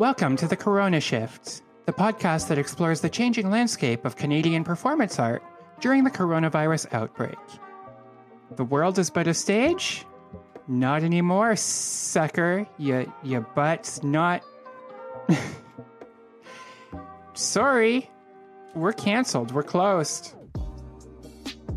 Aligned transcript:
Welcome 0.00 0.38
to 0.38 0.48
the 0.48 0.56
Corona 0.56 0.98
Shift, 0.98 1.60
the 1.84 1.92
podcast 1.92 2.48
that 2.48 2.56
explores 2.56 3.02
the 3.02 3.10
changing 3.10 3.50
landscape 3.50 4.06
of 4.06 4.16
Canadian 4.16 4.64
performance 4.64 5.18
art 5.18 5.42
during 5.78 6.04
the 6.04 6.10
coronavirus 6.10 6.90
outbreak. 6.94 7.36
The 8.56 8.64
world 8.64 8.98
is 8.98 9.10
but 9.10 9.26
a 9.26 9.34
stage? 9.34 10.06
Not 10.66 11.02
anymore, 11.02 11.54
sucker. 11.54 12.66
You, 12.78 13.12
you 13.22 13.46
butts 13.54 14.02
not. 14.02 14.42
Sorry, 17.34 18.08
we're 18.74 18.94
canceled. 18.94 19.52
We're 19.52 19.62
closed. 19.64 20.34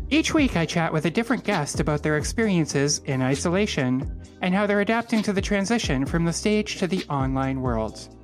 Each 0.08 0.32
week, 0.32 0.56
I 0.56 0.64
chat 0.64 0.94
with 0.94 1.04
a 1.04 1.10
different 1.10 1.44
guest 1.44 1.78
about 1.78 2.02
their 2.02 2.16
experiences 2.16 3.00
in 3.00 3.20
isolation 3.20 4.22
and 4.40 4.54
how 4.54 4.66
they're 4.66 4.80
adapting 4.80 5.22
to 5.22 5.32
the 5.34 5.42
transition 5.42 6.06
from 6.06 6.24
the 6.24 6.32
stage 6.32 6.76
to 6.76 6.86
the 6.86 7.04
online 7.10 7.60
world. 7.60 8.14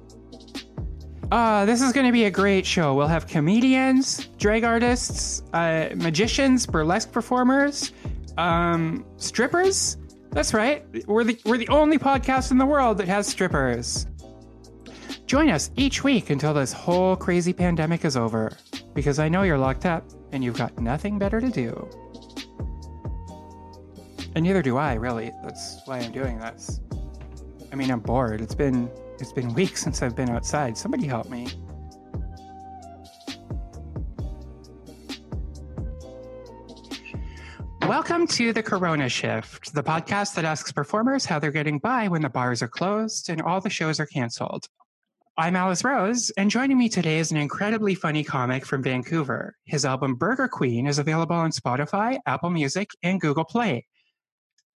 Uh, 1.31 1.65
this 1.65 1.81
is 1.81 1.93
going 1.93 2.07
to 2.07 2.13
be 2.13 2.25
a 2.25 2.31
great 2.31 2.67
show. 2.67 2.95
We'll 2.95 3.07
have 3.07 3.29
comedians, 3.29 4.27
drag 4.39 4.65
artists, 4.65 5.45
uh, 5.53 5.91
magicians, 5.95 6.67
burlesque 6.67 7.13
performers, 7.13 7.93
um, 8.37 9.07
strippers. 9.17 9.97
That's 10.33 10.53
right. 10.53 10.85
We're 11.07 11.23
the, 11.23 11.39
we're 11.45 11.59
the 11.59 11.69
only 11.69 11.99
podcast 11.99 12.51
in 12.51 12.59
the 12.59 12.67
world 12.67 12.99
that 12.99 13.07
has 13.07 13.29
strippers. 13.29 14.07
Join 15.27 15.51
us 15.51 15.71
each 15.77 16.03
week 16.03 16.31
until 16.31 16.53
this 16.53 16.73
whole 16.73 17.15
crazy 17.15 17.53
pandemic 17.53 18.05
is 18.05 18.17
over, 18.17 18.51
because 18.95 19.21
I 19.21 19.29
know 19.29 19.43
you're 19.43 19.59
locked 19.59 19.87
up 19.87 20.05
and 20.33 20.43
you've 20.43 20.59
got 20.59 20.81
nothing 20.81 21.17
better 21.17 21.41
to 21.41 21.49
do. 21.49 21.89
And 24.35 24.45
neither 24.45 24.63
do 24.63 24.77
I, 24.77 24.95
really. 24.95 25.31
That's 25.45 25.81
why 25.85 25.99
I'm 25.99 26.11
doing 26.11 26.41
this. 26.41 26.81
I 27.73 27.77
mean, 27.77 27.93
I'm 27.93 28.01
bored. 28.01 28.41
It's 28.41 28.55
been 28.55 28.91
it's 29.21 29.33
been 29.33 29.53
weeks 29.55 29.83
since 29.83 30.03
I've 30.03 30.17
been 30.17 30.31
outside. 30.31 30.77
Somebody 30.77 31.07
help 31.07 31.29
me. 31.29 31.47
Welcome 37.83 38.27
to 38.29 38.53
the 38.53 38.63
Corona 38.63 39.09
Shift, 39.09 39.75
the 39.75 39.83
podcast 39.83 40.35
that 40.37 40.45
asks 40.45 40.71
performers 40.71 41.25
how 41.25 41.39
they're 41.39 41.51
getting 41.51 41.79
by 41.79 42.09
when 42.09 42.23
the 42.23 42.29
bars 42.29 42.63
are 42.63 42.69
closed 42.69 43.29
and 43.29 43.43
all 43.43 43.61
the 43.61 43.69
shows 43.69 43.99
are 43.99 44.07
canceled. 44.07 44.67
I'm 45.37 45.57
Alice 45.57 45.83
Rose, 45.83 46.31
and 46.37 46.51
joining 46.51 46.79
me 46.79 46.89
today 46.89 47.19
is 47.19 47.31
an 47.31 47.37
incredibly 47.37 47.95
funny 47.95 48.23
comic 48.23 48.65
from 48.65 48.83
Vancouver. 48.83 49.57
His 49.65 49.85
album 49.85 50.15
Burger 50.15 50.49
Queen 50.49 50.87
is 50.87 50.99
available 50.99 51.37
on 51.37 51.51
Spotify, 51.51 52.19
Apple 52.27 52.51
Music, 52.51 52.91
and 53.03 53.21
Google 53.21 53.45
Play. 53.45 53.87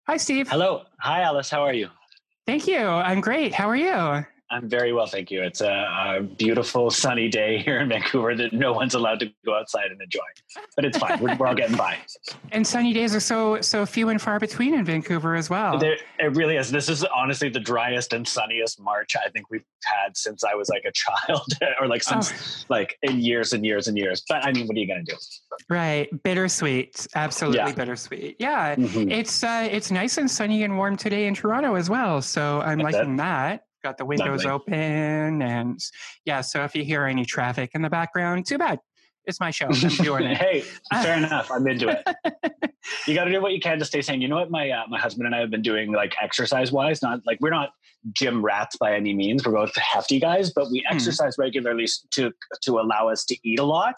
Hi, 0.07 0.15
Steev. 0.15 0.47
Hello. 0.47 0.83
Hi, 1.01 1.21
Alice. 1.21 1.49
How 1.49 1.63
are 1.63 1.73
you? 1.73 1.89
Thank 2.45 2.67
you. 2.67 2.77
I'm 2.77 3.21
great. 3.21 3.53
How 3.53 3.69
are 3.69 3.75
you? 3.75 4.25
I'm 4.49 4.69
very 4.69 4.93
well, 4.93 5.07
thank 5.07 5.31
you. 5.31 5.41
It's 5.41 5.61
a, 5.61 6.17
a, 6.19 6.21
beautiful 6.21 6.91
sunny 6.91 7.27
day 7.27 7.57
here 7.65 7.79
in 7.79 7.89
Vancouver 7.89 8.35
that 8.35 8.53
no 8.53 8.71
one's 8.73 8.93
allowed 8.93 9.19
to 9.21 9.31
go 9.45 9.55
outside 9.55 9.91
and 9.91 10.01
enjoy, 10.01 10.19
but 10.75 10.85
it's 10.85 10.97
fine. 10.97 11.19
We're, 11.19 11.35
we're 11.35 11.47
all 11.47 11.55
getting 11.55 11.75
by. 11.75 11.97
And 12.51 12.65
sunny 12.65 12.93
days 12.93 13.15
are 13.15 13.19
so 13.19 13.61
so 13.61 13.85
few 13.85 14.09
and 14.09 14.21
far 14.21 14.39
between 14.39 14.73
in 14.73 14.85
Vancouver 14.85 15.35
as 15.35 15.49
well. 15.49 15.77
There, 15.77 15.97
it 16.19 16.35
really 16.35 16.57
is. 16.57 16.69
This 16.69 16.87
is 16.87 17.03
honestly 17.05 17.49
the 17.49 17.59
driest 17.59 18.13
and 18.13 18.27
sunniest 18.27 18.79
March 18.79 19.15
I 19.15 19.29
think 19.29 19.49
we've 19.49 19.63
had 19.83 20.15
since 20.15 20.43
I 20.43 20.53
was 20.53 20.69
like 20.69 20.83
a 20.85 20.91
child, 20.93 21.47
or 21.81 21.87
like 21.87 22.03
since 22.03 22.31
oh. 22.31 22.65
like 22.69 22.97
in 23.01 23.19
years 23.19 23.53
and 23.53 23.65
years 23.65 23.87
and 23.87 23.97
years. 23.97 24.23
But 24.27 24.45
I 24.45 24.51
mean, 24.51 24.67
what 24.67 24.77
are 24.77 24.79
you 24.79 24.87
going 24.87 25.05
to 25.05 25.11
do? 25.11 25.17
Right, 25.69 26.09
bittersweet, 26.23 27.07
absolutely 27.15 27.59
yeah. 27.59 27.71
bittersweet. 27.71 28.35
Yeah, 28.39 28.75
mm-hmm. 28.75 29.09
it's 29.09 29.43
uh, 29.43 29.67
it's 29.71 29.89
nice 29.89 30.17
and 30.17 30.29
sunny 30.29 30.63
and 30.63 30.77
warm 30.77 30.95
today 30.95 31.25
in 31.25 31.33
Toronto 31.33 31.75
as 31.75 31.89
well. 31.89 32.21
So 32.21 32.61
I'm 32.61 32.79
liking 32.79 33.15
that 33.17 33.65
got 33.83 33.97
the 33.97 34.05
windows 34.05 34.45
open 34.45 35.41
and 35.41 35.79
yeah 36.25 36.41
so 36.41 36.63
if 36.63 36.75
you 36.75 36.83
hear 36.83 37.05
any 37.05 37.25
traffic 37.25 37.71
in 37.73 37.81
the 37.81 37.89
background 37.89 38.45
too 38.45 38.57
bad. 38.57 38.79
It's 39.25 39.39
my 39.39 39.51
show. 39.51 39.67
I'm 39.67 39.89
doing 40.03 40.25
it. 40.25 40.37
Hey 40.37 40.63
fair 40.91 41.17
enough. 41.17 41.49
I'm 41.51 41.67
into 41.67 41.89
it. 41.89 42.05
You 43.07 43.15
got 43.15 43.23
to 43.23 43.31
do 43.31 43.41
what 43.41 43.53
you 43.53 43.61
can 43.61 43.79
to 43.79 43.85
stay 43.85 44.01
sane. 44.01 44.19
You 44.19 44.27
know 44.27 44.35
what 44.35 44.51
my 44.51 44.69
uh, 44.69 44.83
my 44.89 44.99
husband 44.99 45.25
and 45.25 45.33
i 45.33 45.39
have 45.39 45.49
been 45.49 45.61
doing 45.61 45.93
like 45.93 46.13
exercise 46.21 46.69
wise 46.69 47.01
not 47.01 47.21
like 47.25 47.37
we're 47.39 47.49
not 47.49 47.69
gym 48.11 48.43
rats 48.43 48.75
by 48.75 48.93
any 48.93 49.13
means. 49.13 49.45
We're 49.45 49.53
both 49.53 49.73
hefty 49.77 50.19
guys 50.19 50.51
but 50.51 50.69
we 50.69 50.83
hmm. 50.85 50.93
exercise 50.93 51.35
regularly 51.37 51.87
to 52.11 52.33
to 52.63 52.79
allow 52.79 53.07
us 53.07 53.23
to 53.25 53.37
eat 53.43 53.59
a 53.59 53.63
lot. 53.63 53.95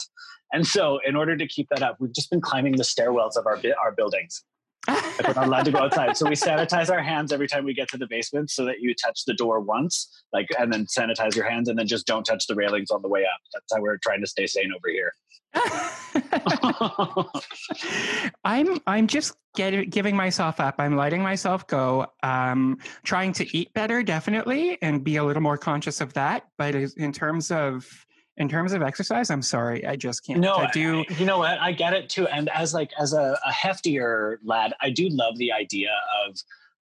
And 0.53 0.67
so 0.67 0.99
in 1.05 1.15
order 1.15 1.35
to 1.35 1.47
keep 1.47 1.67
that 1.69 1.81
up 1.81 1.97
we've 1.99 2.13
just 2.13 2.29
been 2.29 2.41
climbing 2.41 2.75
the 2.75 2.83
stairwells 2.83 3.35
of 3.35 3.47
our 3.47 3.59
our 3.83 3.91
buildings 3.91 4.43
like 4.87 5.27
we're 5.27 5.33
not 5.33 5.47
allowed 5.47 5.65
to 5.65 5.71
go 5.71 5.79
outside. 5.79 6.17
So 6.17 6.27
we 6.27 6.35
sanitize 6.35 6.89
our 6.89 7.01
hands 7.01 7.31
every 7.31 7.47
time 7.47 7.65
we 7.65 7.73
get 7.73 7.89
to 7.89 7.97
the 7.97 8.07
basement 8.07 8.49
so 8.49 8.65
that 8.65 8.79
you 8.79 8.93
touch 8.95 9.25
the 9.25 9.33
door 9.33 9.59
once, 9.59 10.23
like, 10.33 10.47
and 10.59 10.71
then 10.71 10.85
sanitize 10.85 11.35
your 11.35 11.49
hands 11.49 11.69
and 11.69 11.77
then 11.77 11.87
just 11.87 12.05
don't 12.05 12.23
touch 12.23 12.47
the 12.47 12.55
railings 12.55 12.91
on 12.91 13.01
the 13.01 13.09
way 13.09 13.23
up. 13.23 13.39
That's 13.53 13.73
how 13.73 13.81
we're 13.81 13.97
trying 13.97 14.21
to 14.21 14.27
stay 14.27 14.47
sane 14.47 14.71
over 14.75 14.89
here. 14.89 15.13
I'm 18.43 18.79
I'm 18.85 19.07
just 19.07 19.35
get, 19.55 19.89
giving 19.89 20.15
myself 20.15 20.59
up. 20.59 20.75
I'm 20.79 20.97
letting 20.97 21.21
myself 21.21 21.65
go. 21.67 22.07
Um, 22.23 22.77
trying 23.03 23.33
to 23.33 23.57
eat 23.57 23.73
better, 23.73 24.03
definitely, 24.03 24.77
and 24.81 25.03
be 25.03 25.15
a 25.15 25.23
little 25.23 25.41
more 25.41 25.57
conscious 25.57 26.01
of 26.01 26.13
that. 26.13 26.47
But 26.57 26.75
in 26.75 27.11
terms 27.11 27.51
of 27.51 28.04
in 28.37 28.49
terms 28.49 28.73
of 28.73 28.81
exercise 28.81 29.29
i'm 29.29 29.41
sorry 29.41 29.85
i 29.85 29.95
just 29.95 30.25
can't 30.25 30.39
no 30.39 30.55
i 30.55 30.69
do 30.71 31.03
I, 31.09 31.13
you 31.13 31.25
know 31.25 31.37
what 31.37 31.59
i 31.59 31.71
get 31.71 31.93
it 31.93 32.09
too 32.09 32.27
and 32.27 32.49
as 32.49 32.73
like 32.73 32.91
as 32.99 33.13
a, 33.13 33.37
a 33.45 33.51
heftier 33.51 34.37
lad 34.43 34.73
i 34.81 34.89
do 34.89 35.07
love 35.09 35.37
the 35.37 35.51
idea 35.51 35.91
of 36.27 36.37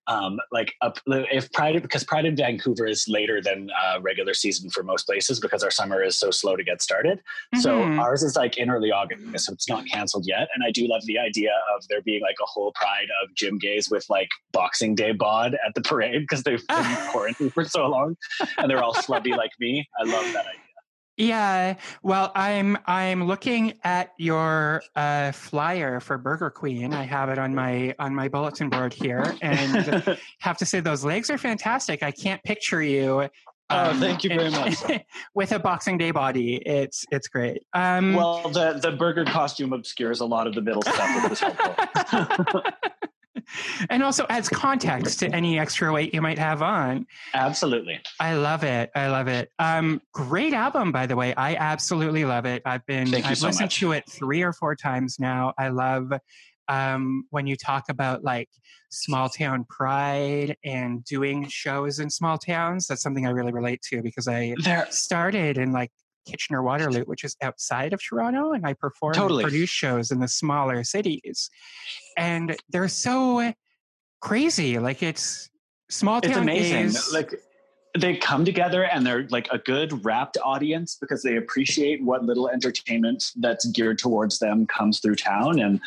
um, 0.08 0.40
like 0.52 0.74
a, 0.82 0.92
if 1.08 1.52
Pride 1.52 1.82
because 1.82 2.04
Pride 2.04 2.26
in 2.26 2.36
Vancouver 2.36 2.86
is 2.86 3.06
later 3.08 3.42
than 3.42 3.70
uh, 3.72 4.02
regular 4.02 4.34
season 4.34 4.70
for 4.70 4.84
most 4.84 5.06
places 5.06 5.40
because 5.40 5.64
our 5.64 5.72
summer 5.72 6.04
is 6.04 6.18
so 6.18 6.32
slow 6.32 6.56
to 6.56 6.64
get 6.64 6.82
started. 6.82 7.20
Mm-hmm. 7.20 7.60
So 7.60 7.84
ours 7.84 8.24
is 8.24 8.36
like 8.36 8.58
in 8.58 8.70
early 8.70 8.92
August, 8.92 9.46
so 9.46 9.54
it's 9.54 9.70
not 9.70 9.86
canceled 9.86 10.26
yet. 10.28 10.50
And 10.54 10.64
I 10.66 10.72
do 10.72 10.88
love 10.88 11.04
the 11.06 11.20
idea 11.20 11.52
of 11.76 11.88
there 11.88 12.02
being 12.02 12.22
like 12.22 12.36
a 12.42 12.46
whole 12.46 12.72
Pride 12.74 13.08
of 13.24 13.34
gym 13.36 13.58
gays 13.58 13.90
with 13.90 14.06
like 14.10 14.30
Boxing 14.52 14.96
Day 14.96 15.12
bod 15.12 15.56
at 15.66 15.74
the 15.76 15.82
parade 15.82 16.22
because 16.22 16.44
they've 16.44 16.66
been 16.68 16.98
quarantined 17.12 17.54
for 17.54 17.64
so 17.66 17.88
long 17.88 18.18
and 18.58 18.70
they're 18.70 18.84
all 18.84 18.94
slubby 18.94 19.36
like 19.36 19.52
me. 19.60 19.88
I 20.00 20.04
love 20.04 20.26
that 20.34 20.46
idea. 20.46 20.60
Yeah, 21.18 21.76
well, 22.02 22.32
I'm 22.34 22.78
I'm 22.88 23.26
looking 23.26 23.74
at 23.84 24.14
your 24.18 24.82
uh, 24.96 25.32
flyer 25.32 26.00
for 26.00 26.18
Burger 26.18 26.50
Queen. 26.50 26.92
I 26.92 27.04
have 27.04 27.30
it 27.30 27.38
on 27.38 27.54
my 27.54 27.94
on 28.00 28.16
my 28.16 28.28
bulletin 28.28 28.70
board 28.70 28.94
here, 28.94 29.36
and 29.42 30.18
have 30.40 30.58
to 30.58 30.66
say 30.66 30.80
those 30.80 31.06
legs 31.06 31.30
are 31.30 31.38
fantastic. 31.38 32.02
I 32.02 32.12
can't 32.12 32.42
picture 32.44 32.82
you. 32.82 33.30
Oh, 33.70 33.78
um, 33.78 33.98
oh, 33.98 34.00
thank 34.00 34.24
you 34.24 34.32
very 34.32 34.50
much. 34.52 34.76
with 35.36 35.52
a 35.52 35.60
Boxing 35.60 36.00
Day 36.00 36.10
body, 36.10 36.56
it's 36.66 37.06
it's 37.12 37.28
great. 37.28 37.64
Um, 37.74 38.14
well, 38.16 38.50
the 38.50 38.80
the 38.82 38.92
burger 38.94 39.26
costume 39.26 39.72
obscures 39.74 40.20
a 40.20 40.26
lot 40.26 40.48
of 40.48 40.56
the 40.56 40.62
middle 40.62 40.82
stuff, 40.82 41.24
which 41.24 41.34
is 41.34 41.40
helpful 42.10 42.64
and 43.90 44.04
also 44.04 44.26
adds 44.30 44.50
context 44.50 45.20
to 45.20 45.34
any 45.34 45.60
extra 45.60 45.92
weight 45.92 46.14
you 46.14 46.22
might 46.22 46.38
have 46.38 46.62
on. 46.62 47.06
Absolutely. 47.34 48.00
I 48.20 48.36
love 48.36 48.64
it. 48.64 48.92
I 48.96 49.08
love 49.08 49.28
it. 49.28 49.52
Um, 49.60 50.02
great 50.14 50.54
album, 50.54 50.92
by 50.92 51.06
the 51.06 51.16
way. 51.16 51.34
I 51.36 51.56
absolutely 51.56 52.26
love 52.26 52.46
it. 52.46 52.62
I've 52.66 52.86
been 52.86 53.14
I've 53.14 53.38
so 53.38 53.48
listened 53.48 53.66
much. 53.66 53.80
to 53.80 53.92
it 53.94 54.10
three 54.10 54.42
or 54.42 54.54
four 54.54 54.76
times 54.76 55.18
now. 55.20 55.54
I 55.58 55.70
love 55.70 56.12
um, 56.68 57.26
when 57.30 57.48
you 57.48 57.56
talk 57.56 57.86
about 57.90 58.24
like 58.24 58.50
small 58.90 59.28
town 59.28 59.66
pride 59.70 60.56
and 60.64 61.04
doing 61.04 61.48
shows 61.48 62.00
in 62.00 62.10
small 62.10 62.38
towns. 62.38 62.88
That's 62.88 63.02
something 63.02 63.26
I 63.26 63.32
really 63.32 63.52
relate 63.52 63.82
to 63.90 64.02
because 64.02 64.28
I 64.28 64.56
there. 64.64 64.88
started 64.90 65.58
in 65.58 65.72
like 65.72 65.92
Kitchener 66.26 66.64
Waterloo, 66.64 67.04
which 67.04 67.24
is 67.24 67.36
outside 67.42 67.94
of 67.94 68.02
Toronto, 68.02 68.52
and 68.52 68.66
I 68.66 68.74
perform 68.74 69.14
totally. 69.14 69.44
produce 69.44 69.70
shows 69.70 70.12
in 70.12 70.20
the 70.20 70.28
smaller 70.28 70.84
cities. 70.84 71.50
And 72.18 72.56
they're 72.70 72.88
so 72.88 73.54
crazy. 74.22 74.80
Like 74.80 75.04
it's 75.04 75.50
small 75.90 76.22
town. 76.22 76.32
It's 76.32 76.40
amazing. 76.40 76.84
Days. 76.84 77.14
Like 77.14 77.34
they 77.98 78.16
come 78.16 78.44
together 78.44 78.86
and 78.86 79.06
they're 79.06 79.28
like 79.30 79.48
a 79.52 79.60
good 79.60 80.04
wrapped 80.04 80.38
audience 80.44 80.98
because 81.00 81.22
they 81.22 81.38
appreciate 81.38 82.04
what 82.04 82.24
little 82.24 82.50
entertainment 82.50 83.24
that's 83.40 83.66
geared 83.68 84.00
towards 84.00 84.40
them 84.40 84.66
comes 84.66 85.00
through 85.00 85.16
town. 85.16 85.60
And 85.60 85.80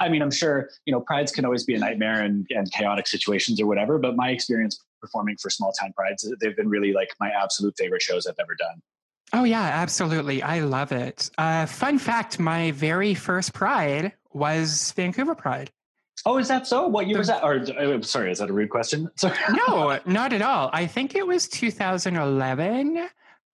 I 0.00 0.08
mean, 0.08 0.22
I'm 0.22 0.30
sure, 0.30 0.70
you 0.86 0.92
know, 0.92 1.00
prides 1.00 1.32
can 1.32 1.44
always 1.44 1.64
be 1.64 1.74
a 1.74 1.78
nightmare 1.78 2.22
and, 2.22 2.46
and 2.50 2.72
chaotic 2.72 3.06
situations 3.06 3.60
or 3.60 3.66
whatever, 3.66 3.98
but 3.98 4.16
my 4.16 4.30
experience 4.30 4.82
performing 5.02 5.36
for 5.36 5.50
small 5.50 5.72
town 5.72 5.92
prides, 5.94 6.30
they've 6.40 6.56
been 6.56 6.68
really 6.68 6.92
like 6.92 7.10
my 7.20 7.30
absolute 7.30 7.74
favorite 7.76 8.02
shows 8.02 8.26
I've 8.26 8.36
ever 8.40 8.54
done. 8.54 8.80
Oh, 9.32 9.44
yeah, 9.44 9.62
absolutely. 9.62 10.42
I 10.42 10.60
love 10.60 10.92
it. 10.92 11.30
Uh, 11.38 11.66
fun 11.66 11.98
fact 11.98 12.38
my 12.38 12.72
very 12.72 13.14
first 13.14 13.52
Pride 13.52 14.12
was 14.32 14.92
Vancouver 14.92 15.34
Pride. 15.34 15.70
Oh, 16.26 16.36
is 16.36 16.48
that 16.48 16.66
so? 16.66 16.86
What 16.86 17.06
year 17.06 17.16
was 17.18 17.28
that? 17.28 17.42
Or 17.42 17.54
uh, 17.60 18.02
sorry, 18.02 18.30
is 18.30 18.38
that 18.38 18.50
a 18.50 18.52
rude 18.52 18.68
question? 18.70 19.08
Sorry. 19.16 19.36
no, 19.66 19.98
not 20.04 20.34
at 20.34 20.42
all. 20.42 20.68
I 20.72 20.86
think 20.86 21.14
it 21.14 21.26
was 21.26 21.48
2011. 21.48 23.08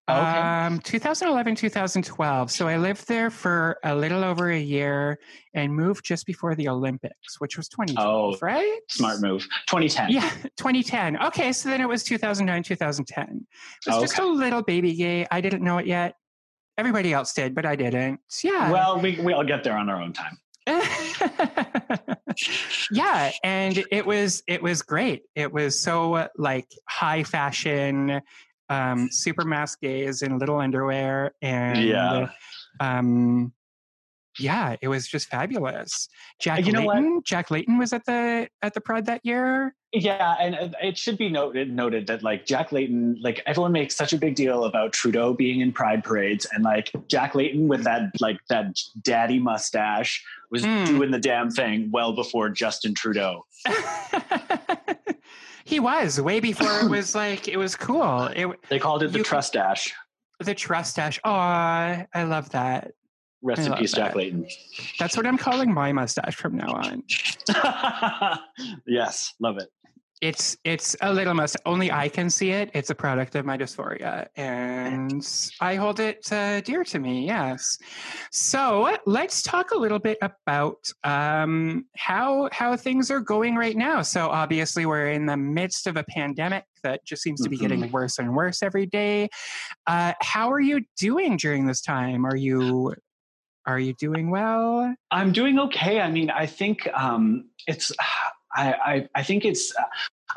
Oh, 0.09 0.15
okay. 0.17 0.39
Um, 0.39 0.79
2011, 0.81 1.57
2012. 1.57 2.51
So 2.53 2.69
I 2.69 2.77
lived 2.77 3.09
there 3.09 3.29
for 3.29 3.79
a 3.83 3.93
little 3.95 4.23
over 4.23 4.51
a 4.51 4.59
year 4.59 5.19
and 5.55 5.75
moved 5.75 6.05
just 6.05 6.27
before 6.27 6.55
the 6.55 6.69
Olympics, 6.69 7.41
which 7.41 7.57
was 7.57 7.69
2012, 7.69 8.35
Oh, 8.35 8.39
right? 8.41 8.79
Smart 8.89 9.21
move. 9.21 9.43
2010. 9.67 10.11
Yeah, 10.11 10.31
2010. 10.57 11.21
Okay, 11.25 11.53
so 11.53 11.69
then 11.69 11.81
it 11.81 11.89
was 11.89 12.05
2009, 12.05 12.63
2010. 12.63 13.47
It 13.87 13.91
was 13.91 14.01
just 14.01 14.19
a 14.21 14.25
little 14.27 14.63
baby 14.63 14.95
gay. 14.95 15.27
I 15.31 15.41
didn't 15.41 15.65
know 15.65 15.79
it 15.79 15.87
yet. 15.87 16.15
Everybody 16.79 17.13
else 17.13 17.33
did, 17.33 17.55
but 17.55 17.67
I 17.67 17.75
didn't. 17.75 18.21
Yeah. 18.45 18.71
Well, 18.71 19.01
we 19.01 19.19
we 19.21 19.33
all 19.33 19.45
get 19.45 19.65
there 19.65 19.77
on 19.77 19.89
our 19.89 20.01
own 20.01 20.13
time. 20.13 20.39
yeah, 22.91 23.33
and 23.43 23.83
it 23.91 24.05
was 24.05 24.43
it 24.47 24.63
was 24.63 24.83
great. 24.83 25.23
It 25.35 25.53
was 25.53 25.81
so 25.81 26.29
like 26.37 26.67
high 26.89 27.23
fashion, 27.23 28.21
um, 28.69 29.09
super 29.11 29.45
mask 29.45 29.81
gays 29.81 30.23
in 30.23 30.39
little 30.39 30.59
underwear, 30.59 31.35
and 31.43 31.83
Yeah. 31.83 32.29
um, 32.81 33.53
yeah, 34.39 34.77
it 34.83 34.89
was 34.89 35.09
just 35.09 35.29
fabulous. 35.29 36.09
Jack 36.41 36.67
You 36.67 36.73
know 36.73 36.83
what? 36.83 36.97
Layton, 36.97 37.23
Jack 37.25 37.51
Layton 37.51 37.79
was 37.79 37.95
at 37.95 38.05
the 38.05 38.49
at 38.61 38.75
the 38.75 38.81
Pride 38.83 39.07
that 39.07 39.25
year. 39.25 39.75
Yeah, 39.95 40.35
and 40.39 40.55
it- 40.55 40.75
it 40.83 40.99
should 40.99 41.17
be 41.17 41.31
noted 41.31 41.73
noted 41.73 42.07
that 42.09 42.23
like 42.23 42.45
Jack 42.45 42.71
Layton, 42.71 43.17
like 43.23 43.41
everyone 43.47 43.73
makes 43.73 43.97
such 43.97 44.13
a 44.13 44.19
big 44.19 44.35
deal 44.35 44.65
about 44.65 44.93
Trudeau 44.93 45.33
being 45.33 45.61
in 45.61 45.73
pride 45.73 46.05
parades, 46.05 46.47
and 46.53 46.65
like 46.65 46.91
Jack 47.09 47.35
Layton 47.35 47.67
with 47.67 47.85
that 47.85 48.11
like 48.21 48.37
that 48.51 48.79
daddy 49.03 49.39
mustache 49.39 50.23
was 50.51 50.65
Mm. 50.65 50.87
doing 50.87 51.11
the 51.13 51.19
damn 51.19 51.51
thing 51.51 51.91
well 51.91 52.13
before 52.13 52.51
Justin 52.51 52.93
Trudeau. 52.95 53.47
he 55.65 55.81
was 55.81 56.21
way 56.21 56.41
before 56.41 56.81
it 56.81 56.91
was 56.91 57.15
like 57.15 57.49
it 57.49 57.57
was 57.57 57.77
cool. 57.77 58.25
It 58.27 58.49
They 58.69 58.79
called 58.79 59.03
it 59.03 59.13
the 59.13 59.23
trust 59.23 59.55
dash. 59.55 59.93
the 60.41 60.55
trust 60.55 60.97
dash. 60.97 61.19
Oh, 61.25 61.31
I 61.31 62.07
love 62.15 62.51
that. 62.51 62.93
Rest 63.43 63.63
I 63.63 63.67
in 63.67 63.73
peace, 63.75 63.93
Jack 63.93 64.13
that. 64.13 64.17
Layton. 64.17 64.47
That's 64.99 65.17
what 65.17 65.27
I'm 65.27 65.39
calling 65.39 65.73
my 65.73 65.93
mustache 65.93 66.35
from 66.35 66.57
now 66.57 66.73
on. 66.73 67.03
yes, 68.87 69.35
love 69.41 69.59
it. 69.59 69.69
It's 70.23 70.57
it's 70.65 70.97
a 71.03 71.13
little 71.13 71.35
mustache. 71.35 71.61
Only 71.67 71.93
I 71.93 72.09
can 72.09 72.31
see 72.31 72.51
it. 72.51 72.71
It's 72.73 72.89
a 72.89 72.95
product 72.95 73.35
of 73.35 73.45
my 73.45 73.59
dysphoria, 73.59 74.29
and 74.35 75.23
I 75.61 75.75
hold 75.75 76.01
it 76.01 76.33
uh, 76.33 76.63
dear 76.63 76.85
to 76.85 76.99
me. 76.99 77.27
Yes. 77.27 77.77
So 78.31 78.97
let's 79.05 79.43
talk 79.43 79.73
a 79.73 79.79
little 79.79 79.99
bit 79.99 80.17
about 80.23 80.79
um, 81.05 81.85
how 81.97 82.49
how 82.51 82.77
things 82.77 83.11
are 83.11 83.21
going 83.21 83.57
right 83.57 83.77
now. 83.77 84.01
So 84.01 84.29
obviously 84.29 84.87
we're 84.87 85.11
in 85.11 85.27
the 85.27 85.37
midst 85.37 85.87
of 85.87 85.99
a 85.99 86.05
pandemic 86.05 86.65
that 86.83 87.05
just 87.05 87.23
seems 87.23 87.43
to 87.43 87.51
be 87.51 87.59
getting 87.59 87.91
worse 87.93 88.19
and 88.19 88.35
worse 88.35 88.63
every 88.63 88.87
day. 88.87 89.29
Uh, 89.87 90.15
how 90.23 90.51
are 90.51 90.61
you 90.61 90.83
doing 90.99 91.37
during 91.37 91.67
this 91.67 91.83
time? 91.83 92.25
Are 92.25 92.37
you 92.37 92.95
are 93.67 93.81
you 93.81 93.95
doing 93.95 94.31
well? 94.31 94.95
I'm 95.11 95.33
doing 95.33 95.59
okay. 95.59 96.01
I 96.01 96.11
mean, 96.11 96.31
I 96.31 96.47
think 96.47 96.89
um, 96.95 97.51
it's. 97.67 97.93
I, 98.57 99.09
I 99.15 99.23
think 99.23 99.45
it's. 99.45 99.73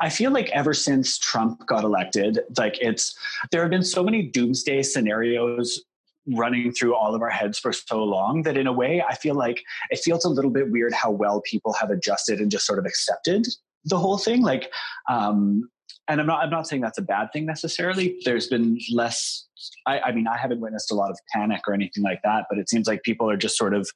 I 0.00 0.08
feel 0.08 0.30
like 0.30 0.48
ever 0.50 0.72
since 0.72 1.18
Trump 1.18 1.66
got 1.66 1.84
elected, 1.84 2.40
like 2.56 2.78
it's 2.80 3.16
there 3.50 3.62
have 3.62 3.70
been 3.70 3.84
so 3.84 4.02
many 4.02 4.22
doomsday 4.22 4.82
scenarios 4.82 5.82
running 6.26 6.72
through 6.72 6.94
all 6.94 7.14
of 7.14 7.22
our 7.22 7.30
heads 7.30 7.58
for 7.58 7.72
so 7.72 8.04
long 8.04 8.42
that 8.42 8.56
in 8.56 8.66
a 8.66 8.72
way 8.72 9.02
I 9.06 9.14
feel 9.14 9.34
like 9.34 9.62
it 9.90 9.98
feels 9.98 10.24
a 10.24 10.28
little 10.28 10.50
bit 10.50 10.70
weird 10.70 10.92
how 10.92 11.10
well 11.10 11.40
people 11.40 11.72
have 11.74 11.90
adjusted 11.90 12.40
and 12.40 12.50
just 12.50 12.66
sort 12.66 12.78
of 12.78 12.86
accepted 12.86 13.46
the 13.84 13.98
whole 13.98 14.18
thing. 14.18 14.42
Like, 14.42 14.70
um, 15.08 15.68
and 16.08 16.20
I'm 16.20 16.26
not 16.26 16.42
I'm 16.42 16.50
not 16.50 16.66
saying 16.66 16.82
that's 16.82 16.98
a 16.98 17.02
bad 17.02 17.32
thing 17.32 17.46
necessarily. 17.46 18.18
There's 18.24 18.46
been 18.46 18.78
less 18.92 19.48
I, 19.86 20.00
I 20.00 20.12
mean, 20.12 20.26
I 20.26 20.38
haven't 20.38 20.60
witnessed 20.60 20.90
a 20.90 20.94
lot 20.94 21.10
of 21.10 21.18
panic 21.32 21.62
or 21.66 21.74
anything 21.74 22.02
like 22.02 22.20
that, 22.22 22.46
but 22.48 22.58
it 22.58 22.68
seems 22.68 22.86
like 22.86 23.02
people 23.02 23.28
are 23.30 23.36
just 23.36 23.56
sort 23.56 23.74
of 23.74 23.88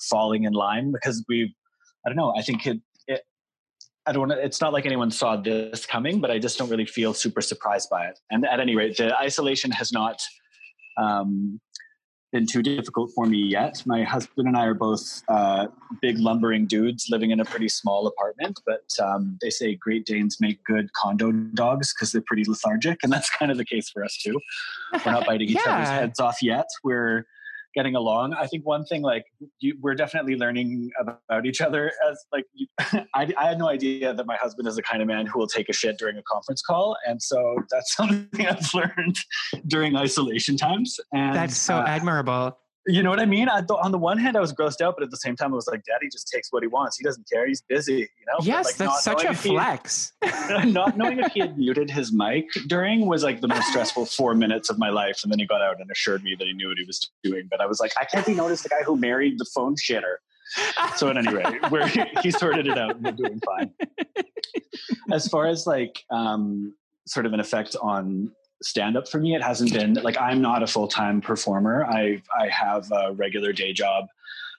falling 0.00 0.44
in 0.44 0.52
line 0.52 0.92
because 0.92 1.24
we've, 1.28 1.52
I 2.04 2.08
don't 2.08 2.16
know, 2.16 2.34
I 2.36 2.42
think 2.42 2.66
it 2.66 2.80
I 4.06 4.12
don't 4.12 4.28
want 4.28 4.32
to, 4.32 4.44
it's 4.44 4.60
not 4.60 4.72
like 4.72 4.84
anyone 4.84 5.10
saw 5.10 5.36
this 5.36 5.86
coming, 5.86 6.20
but 6.20 6.30
I 6.30 6.38
just 6.38 6.58
don't 6.58 6.68
really 6.68 6.86
feel 6.86 7.14
super 7.14 7.40
surprised 7.40 7.88
by 7.88 8.06
it. 8.06 8.18
And 8.30 8.44
at 8.44 8.58
any 8.58 8.74
rate, 8.74 8.96
the 8.96 9.16
isolation 9.16 9.70
has 9.70 9.92
not 9.92 10.20
um, 10.96 11.60
been 12.32 12.46
too 12.46 12.62
difficult 12.62 13.12
for 13.14 13.26
me 13.26 13.38
yet. 13.38 13.82
My 13.86 14.02
husband 14.02 14.48
and 14.48 14.56
I 14.56 14.64
are 14.64 14.74
both 14.74 15.22
uh, 15.28 15.68
big 16.00 16.18
lumbering 16.18 16.66
dudes 16.66 17.06
living 17.10 17.30
in 17.30 17.40
a 17.40 17.44
pretty 17.44 17.68
small 17.68 18.06
apartment, 18.06 18.58
but 18.66 18.84
um, 19.00 19.38
they 19.40 19.50
say 19.50 19.74
Great 19.74 20.06
Danes 20.06 20.38
make 20.40 20.64
good 20.64 20.92
condo 20.94 21.30
dogs 21.30 21.92
because 21.92 22.10
they're 22.10 22.24
pretty 22.26 22.44
lethargic, 22.48 22.98
and 23.02 23.12
that's 23.12 23.30
kind 23.30 23.52
of 23.52 23.58
the 23.58 23.64
case 23.64 23.90
for 23.90 24.02
us 24.02 24.16
too. 24.16 24.40
We're 25.04 25.12
not 25.12 25.26
biting 25.26 25.50
each 25.50 25.66
other's 25.66 25.88
heads 25.90 26.18
off 26.18 26.42
yet. 26.42 26.66
We're 26.82 27.26
getting 27.74 27.94
along. 27.94 28.34
I 28.34 28.46
think 28.46 28.66
one 28.66 28.84
thing, 28.84 29.02
like 29.02 29.24
you, 29.60 29.76
we're 29.80 29.94
definitely 29.94 30.36
learning 30.36 30.90
about 31.00 31.46
each 31.46 31.60
other. 31.60 31.92
As 32.08 32.24
like, 32.32 32.44
you, 32.54 32.66
I, 33.14 33.32
I 33.38 33.48
had 33.48 33.58
no 33.58 33.68
idea 33.68 34.14
that 34.14 34.26
my 34.26 34.36
husband 34.36 34.68
is 34.68 34.76
the 34.76 34.82
kind 34.82 35.02
of 35.02 35.08
man 35.08 35.26
who 35.26 35.38
will 35.38 35.46
take 35.46 35.68
a 35.68 35.72
shit 35.72 35.98
during 35.98 36.16
a 36.18 36.22
conference 36.22 36.62
call, 36.62 36.96
and 37.06 37.22
so 37.22 37.56
that's 37.70 37.94
something 37.96 38.46
I've 38.46 38.72
learned 38.74 39.16
during 39.66 39.96
isolation 39.96 40.56
times. 40.56 40.98
And 41.12 41.34
That's 41.34 41.56
so 41.56 41.76
uh, 41.76 41.84
admirable. 41.86 42.58
You 42.86 43.02
know 43.02 43.10
what 43.10 43.20
I 43.20 43.26
mean? 43.26 43.48
I, 43.48 43.60
th- 43.60 43.78
on 43.82 43.92
the 43.92 43.98
one 43.98 44.18
hand, 44.18 44.36
I 44.36 44.40
was 44.40 44.52
grossed 44.52 44.80
out, 44.80 44.94
but 44.96 45.04
at 45.04 45.10
the 45.10 45.16
same 45.16 45.36
time, 45.36 45.52
I 45.52 45.56
was 45.56 45.68
like, 45.68 45.84
"Daddy 45.84 46.08
just 46.10 46.28
takes 46.28 46.52
what 46.52 46.62
he 46.62 46.66
wants. 46.66 46.96
He 46.96 47.04
doesn't 47.04 47.28
care. 47.30 47.46
He's 47.46 47.62
busy." 47.62 47.92
You 47.92 48.26
know? 48.26 48.38
Yes, 48.42 48.66
like, 48.66 48.76
that's 48.76 49.04
such 49.04 49.24
a 49.24 49.28
he- 49.28 49.50
flex. 49.50 50.12
not 50.64 50.96
knowing 50.96 51.20
if 51.20 51.32
he 51.32 51.40
had 51.40 51.56
muted 51.56 51.90
his 51.90 52.12
mic 52.12 52.46
during 52.66 53.06
was 53.06 53.22
like 53.22 53.40
the 53.40 53.48
most 53.48 53.68
stressful 53.68 54.06
four 54.06 54.34
minutes 54.34 54.68
of 54.70 54.78
my 54.78 54.90
life. 54.90 55.20
And 55.22 55.30
then 55.30 55.38
he 55.38 55.46
got 55.46 55.62
out 55.62 55.80
and 55.80 55.90
assured 55.90 56.22
me 56.24 56.34
that 56.38 56.46
he 56.46 56.52
knew 56.52 56.68
what 56.68 56.78
he 56.78 56.84
was 56.84 57.10
doing. 57.22 57.46
But 57.50 57.60
I 57.60 57.66
was 57.66 57.78
like, 57.78 57.92
I 58.00 58.04
can't 58.04 58.26
be 58.26 58.34
known 58.34 58.50
as 58.50 58.62
the 58.62 58.68
guy 58.68 58.82
who 58.84 58.96
married 58.96 59.38
the 59.38 59.46
phone 59.54 59.76
shitter. 59.76 60.16
So 60.96 61.08
at 61.08 61.16
any 61.16 61.32
rate, 61.32 61.62
where 61.70 61.86
he 62.22 62.30
sorted 62.30 62.66
it 62.66 62.76
out 62.76 62.96
and 62.96 63.04
we're 63.04 63.12
doing 63.12 63.40
fine. 63.44 63.70
As 65.10 65.28
far 65.28 65.46
as 65.46 65.66
like 65.66 66.04
um, 66.10 66.74
sort 67.06 67.26
of 67.26 67.32
an 67.32 67.40
effect 67.40 67.76
on 67.80 68.32
stand 68.64 68.96
up 68.96 69.08
for 69.08 69.18
me, 69.18 69.34
it 69.34 69.42
hasn't 69.42 69.72
been 69.72 69.94
like 69.94 70.18
I'm 70.20 70.40
not 70.40 70.62
a 70.62 70.66
full 70.66 70.88
time 70.88 71.20
performer. 71.20 71.84
I 71.86 72.22
I 72.38 72.48
have 72.48 72.90
a 72.92 73.12
regular 73.12 73.52
day 73.52 73.72
job. 73.72 74.06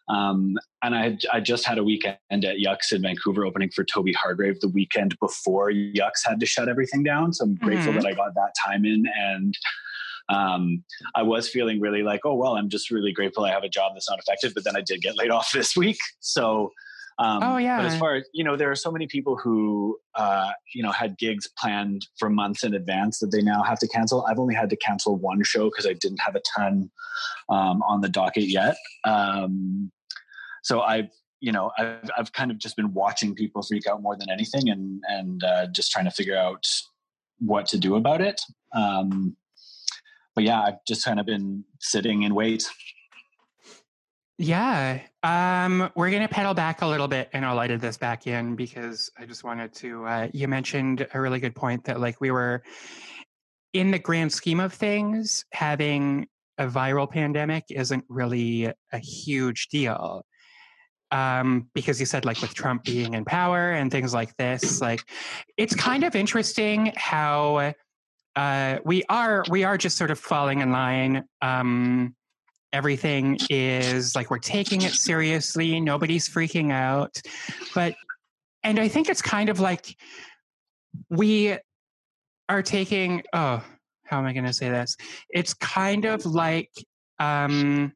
Um, 0.10 0.58
and 0.84 0.94
I, 0.96 1.18
I 1.32 1.40
just 1.40 1.66
had 1.66 1.78
a 1.78 1.84
weekend 1.84 2.18
at 2.32 2.58
Yucks 2.58 2.92
in 2.92 3.02
Vancouver 3.02 3.46
opening 3.46 3.70
for 3.70 3.86
Toby 3.86 4.12
Hargrave 4.12 4.60
the 4.60 4.68
weekend 4.68 5.18
before 5.20 5.72
Yucks 5.72 6.26
had 6.26 6.42
to 6.42 6.46
shut 6.46 6.68
everything 6.68 7.04
down. 7.04 7.32
So 7.32 7.46
I'm 7.46 7.56
grateful 7.56 7.94
Mhm. 7.94 8.02
that 8.02 8.06
I 8.08 8.14
got 8.14 8.34
that 8.36 8.52
time 8.62 8.84
in. 8.84 9.06
And 9.18 9.58
um, 10.28 10.84
I 11.16 11.22
was 11.24 11.48
feeling 11.48 11.80
really 11.80 12.04
like, 12.04 12.20
oh, 12.26 12.36
well, 12.36 12.58
I'm 12.58 12.68
just 12.68 12.92
really 12.92 13.14
grateful 13.14 13.46
I 13.46 13.52
have 13.52 13.64
a 13.64 13.70
job 13.70 13.94
that's 13.96 14.10
not 14.10 14.20
effective. 14.20 14.52
But 14.54 14.66
then 14.66 14.76
I 14.76 14.82
did 14.82 15.02
get 15.02 15.16
laid 15.18 15.32
off 15.32 15.52
this 15.54 15.74
week. 15.78 16.00
So, 16.20 16.72
um, 17.20 17.44
Oh, 17.44 17.58
yeah. 17.58 17.78
But 17.78 17.86
as 17.86 17.98
far 17.98 18.16
as, 18.16 18.24
you 18.34 18.44
know, 18.44 18.56
there 18.56 18.72
are 18.72 18.76
so 18.76 18.92
many 18.92 19.08
people 19.08 19.36
who, 19.36 19.98
uh, 20.16 20.52
you 20.74 20.84
know, 20.84 20.92
had 20.92 21.18
gigs 21.18 21.48
planned 21.58 22.08
for 22.18 22.30
months 22.30 22.64
in 22.64 22.74
advance 22.74 23.20
that 23.20 23.32
they 23.32 23.42
now 23.42 23.64
have 23.64 23.80
to 23.80 23.88
cancel. 23.88 24.26
I've 24.26 24.40
only 24.40 24.56
had 24.56 24.70
to 24.72 24.76
cancel 24.76 25.16
one 25.16 25.44
show 25.44 25.66
because 25.66 25.86
I 25.86 25.94
didn't 25.94 26.20
have 26.20 26.36
a 26.36 26.42
ton 26.56 26.90
um, 27.50 27.82
on 27.84 28.02
the 28.02 28.10
docket 28.10 28.48
yet. 28.48 28.76
Um, 29.06 29.92
so 30.64 30.82
I, 30.82 31.10
you 31.40 31.52
know, 31.52 31.72
I've, 31.78 32.10
I've 32.18 32.32
kind 32.34 32.52
of 32.52 32.58
just 32.58 32.76
been 32.76 32.94
watching 32.94 33.36
people 33.36 33.62
freak 33.62 33.86
out 33.86 34.02
more 34.02 34.16
than 34.18 34.30
anything 34.30 34.70
and, 34.70 35.02
and 35.08 35.44
uh, 35.44 35.68
just 35.68 35.92
trying 35.92 36.06
to 36.06 36.12
figure 36.12 36.38
out 36.38 36.66
what 37.40 37.66
to 37.68 37.78
do 37.78 37.96
about 37.96 38.22
it. 38.22 38.42
Um, 38.74 39.36
but 40.36 40.46
yeah, 40.46 40.62
I've 40.62 40.86
just 40.88 41.06
kind 41.06 41.20
of 41.20 41.26
been 41.26 41.64
sitting 41.80 42.24
in 42.24 42.34
wait. 42.34 42.68
Yeah. 44.44 45.00
Um, 45.24 45.90
we're 45.96 46.10
going 46.10 46.22
to 46.22 46.28
pedal 46.28 46.54
back 46.54 46.82
a 46.82 46.86
little 46.86 47.08
bit 47.08 47.30
and 47.32 47.46
I'll 47.46 47.62
edit 47.62 47.80
this 47.80 47.96
back 47.96 48.28
in 48.28 48.58
because 48.58 49.10
I 49.18 49.26
just 49.26 49.46
wanted 49.46 49.74
to. 49.76 50.06
Uh, 50.06 50.28
you 50.34 50.50
mentioned 50.50 51.08
a 51.14 51.22
really 51.22 51.40
good 51.40 51.56
point 51.56 51.86
that, 51.86 52.02
like, 52.02 52.20
we 52.20 52.30
were 52.30 52.62
in 53.72 53.92
the 53.92 54.00
grand 54.00 54.34
scheme 54.34 54.60
of 54.60 54.74
things, 54.74 55.46
having 55.54 56.28
a 56.58 56.68
viral 56.68 57.10
pandemic 57.10 57.64
isn't 57.70 58.04
really 58.10 58.66
a 58.66 58.98
huge 58.98 59.70
deal. 59.70 60.26
Um, 61.10 61.70
because 61.74 62.02
you 62.02 62.06
said, 62.06 62.26
like, 62.26 62.42
with 62.42 62.54
Trump 62.54 62.84
being 62.84 63.14
in 63.14 63.24
power 63.24 63.72
and 63.72 63.90
things 63.90 64.14
like 64.14 64.36
this, 64.36 64.82
like, 64.82 65.10
it's 65.56 65.74
kind 65.74 66.04
of 66.04 66.18
interesting 66.18 66.92
how 66.98 67.74
uh, 68.36 68.80
we 68.84 69.04
are 69.08 69.46
we 69.50 69.64
are 69.64 69.78
just 69.78 69.98
sort 69.98 70.12
of 70.12 70.20
falling 70.20 70.60
in 70.60 70.74
line. 70.74 71.24
Um, 71.42 72.14
everything 72.74 73.38
is 73.50 74.16
like 74.16 74.30
we're 74.30 74.40
taking 74.40 74.82
it 74.82 74.92
seriously 74.94 75.80
nobody's 75.80 76.28
freaking 76.28 76.72
out. 76.72 77.22
But 77.74 77.96
and 78.64 78.80
i 78.80 78.88
think 78.88 79.10
it's 79.10 79.22
kind 79.22 79.50
of 79.50 79.60
like 79.60 79.96
we 81.10 81.58
are 82.50 82.62
taking 82.62 83.24
oh 83.34 83.64
how 84.06 84.20
am 84.20 84.26
i 84.26 84.34
going 84.34 84.46
to 84.46 84.54
say 84.54 84.70
this? 84.70 84.96
It's 85.30 85.54
kind 85.54 86.06
of 86.06 86.26
like 86.26 86.72
um 87.20 87.94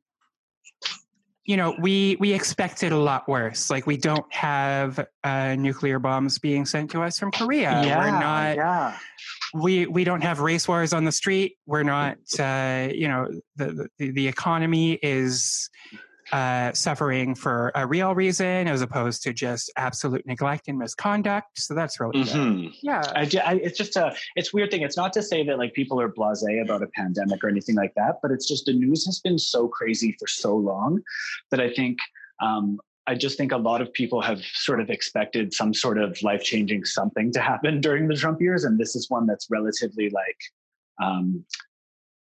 you 1.46 1.58
know 1.58 1.76
we 1.80 2.18
we 2.20 2.34
expected 2.34 2.92
a 2.92 2.98
lot 2.98 3.28
worse. 3.28 3.70
Like 3.70 3.86
we 3.88 3.98
don't 3.98 4.32
have 4.34 5.06
uh 5.24 5.56
nuclear 5.56 6.00
bombs 6.00 6.40
being 6.40 6.66
sent 6.66 6.92
to 6.92 7.02
us 7.02 7.20
from 7.20 7.32
korea. 7.32 7.82
Yeah, 7.84 8.00
we're 8.00 8.20
not 8.20 8.56
yeah. 8.56 8.98
We 9.54 9.86
we 9.88 10.04
don't 10.04 10.22
have 10.22 10.40
race 10.40 10.68
wars 10.68 10.94
on 10.94 11.06
the 11.06 11.12
street. 11.12 11.58
We're 11.66 11.84
not, 11.84 12.18
uh, 12.40 12.90
you 12.94 13.08
know, 13.08 13.30
the, 13.56 13.88
the 13.98 14.12
the 14.12 14.28
economy 14.28 14.94
is 15.02 15.70
uh, 16.34 16.74
suffering 16.74 17.34
for 17.34 17.72
a 17.76 17.88
real 17.88 18.14
reason 18.14 18.68
as 18.68 18.82
opposed 18.82 19.24
to 19.24 19.32
just 19.32 19.72
absolute 19.78 20.26
neglect 20.28 20.68
and 20.68 20.78
misconduct. 20.78 21.48
So 21.58 21.74
that's 21.74 22.00
really 22.02 22.24
Mhm. 22.26 22.74
Yeah. 22.84 23.02
I, 23.16 23.24
ju- 23.24 23.40
I, 23.40 23.54
it's 23.56 23.78
just 23.78 23.96
a 23.96 24.14
it's 24.36 24.54
a 24.54 24.56
weird 24.56 24.70
thing. 24.72 24.82
It's 24.82 24.98
not 24.98 25.14
to 25.14 25.24
say 25.24 25.46
that 25.46 25.58
like 25.58 25.74
people 25.74 26.02
are 26.02 26.10
blasé 26.12 26.62
about 26.62 26.84
a 26.84 26.88
pandemic 26.88 27.42
or 27.44 27.48
anything 27.50 27.76
like 27.76 27.94
that, 27.96 28.16
but 28.22 28.32
it's 28.32 28.46
just 28.46 28.66
the 28.66 28.74
news 28.74 29.06
has 29.06 29.20
been 29.22 29.40
so 29.40 29.70
crazy 29.70 30.16
for 30.20 30.28
so 30.28 30.54
long 30.56 31.02
that 31.52 31.62
I 31.62 31.74
think 31.74 31.98
um, 32.42 32.78
I 33.08 33.16
just 33.16 33.38
think 33.38 33.52
a 33.54 33.58
lot 33.58 33.82
of 33.82 33.92
people 33.94 34.22
have 34.22 34.42
sort 34.54 34.82
of 34.82 34.90
expected 34.90 35.54
some 35.54 35.74
sort 35.74 35.98
of 35.98 36.22
life 36.22 36.44
changing 36.44 36.84
something 36.86 37.32
to 37.32 37.40
happen 37.40 37.80
during 37.88 38.08
the 38.08 38.16
Trump 38.16 38.42
years, 38.42 38.64
and 38.66 38.78
this 38.78 38.96
is 38.96 39.10
one 39.10 39.26
that's 39.26 39.48
relatively 39.50 40.10
like. 40.10 40.38
Um, 41.02 41.46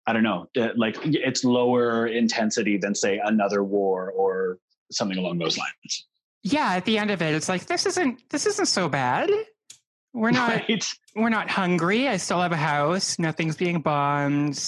I 0.08 0.14
don't 0.14 0.24
know, 0.24 0.48
like 0.76 0.98
it's 1.04 1.44
lower 1.44 2.08
intensity 2.08 2.78
than 2.78 2.96
say 2.96 3.22
another 3.24 3.64
war 3.64 4.10
or 4.12 4.58
something 4.92 5.20
along 5.20 5.38
those 5.38 5.56
lines. 5.58 6.08
Yeah. 6.42 6.74
At 6.74 6.86
the 6.86 6.98
end 6.98 7.12
of 7.12 7.22
it, 7.22 7.36
it's 7.36 7.48
like 7.48 7.68
this 7.68 7.86
isn't 7.86 8.28
this 8.32 8.48
isn't 8.48 8.66
so 8.66 8.90
bad. 8.90 9.30
We're 10.14 10.32
not 10.42 10.50
Right? 10.68 10.84
we're 11.16 11.30
not 11.30 11.48
hungry. 11.52 12.08
I 12.08 12.18
still 12.18 12.42
have 12.42 12.52
a 12.52 12.58
house. 12.58 13.20
Nothing's 13.20 13.56
being 13.56 13.82
bombed. 13.82 14.60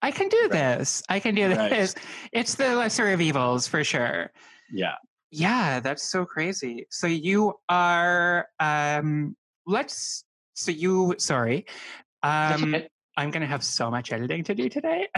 I 0.00 0.10
can 0.10 0.28
do 0.30 0.48
Right. 0.50 0.78
this. 0.78 1.02
I 1.10 1.20
can 1.20 1.34
do 1.34 1.48
Right. 1.48 1.68
this. 1.68 1.94
It's 2.32 2.54
the 2.54 2.74
lesser 2.74 3.12
of 3.12 3.20
evils 3.20 3.68
for 3.68 3.84
sure. 3.84 4.30
Yeah. 4.72 4.94
Yeah, 5.30 5.80
that's 5.80 6.02
so 6.02 6.24
crazy. 6.24 6.86
So 6.90 7.06
you 7.06 7.54
are 7.68 8.48
um 8.60 9.36
let's 9.66 10.24
so 10.54 10.70
you 10.70 11.14
sorry. 11.18 11.66
Um 12.22 12.74
I'm 13.16 13.32
going 13.32 13.40
to 13.40 13.48
have 13.48 13.64
so 13.64 13.90
much 13.90 14.12
editing 14.12 14.44
to 14.44 14.54
do 14.54 14.68
today. 14.68 15.08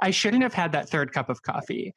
I 0.00 0.10
shouldn't 0.10 0.42
have 0.42 0.52
had 0.52 0.72
that 0.72 0.90
third 0.90 1.12
cup 1.14 1.30
of 1.30 1.42
coffee. 1.42 1.94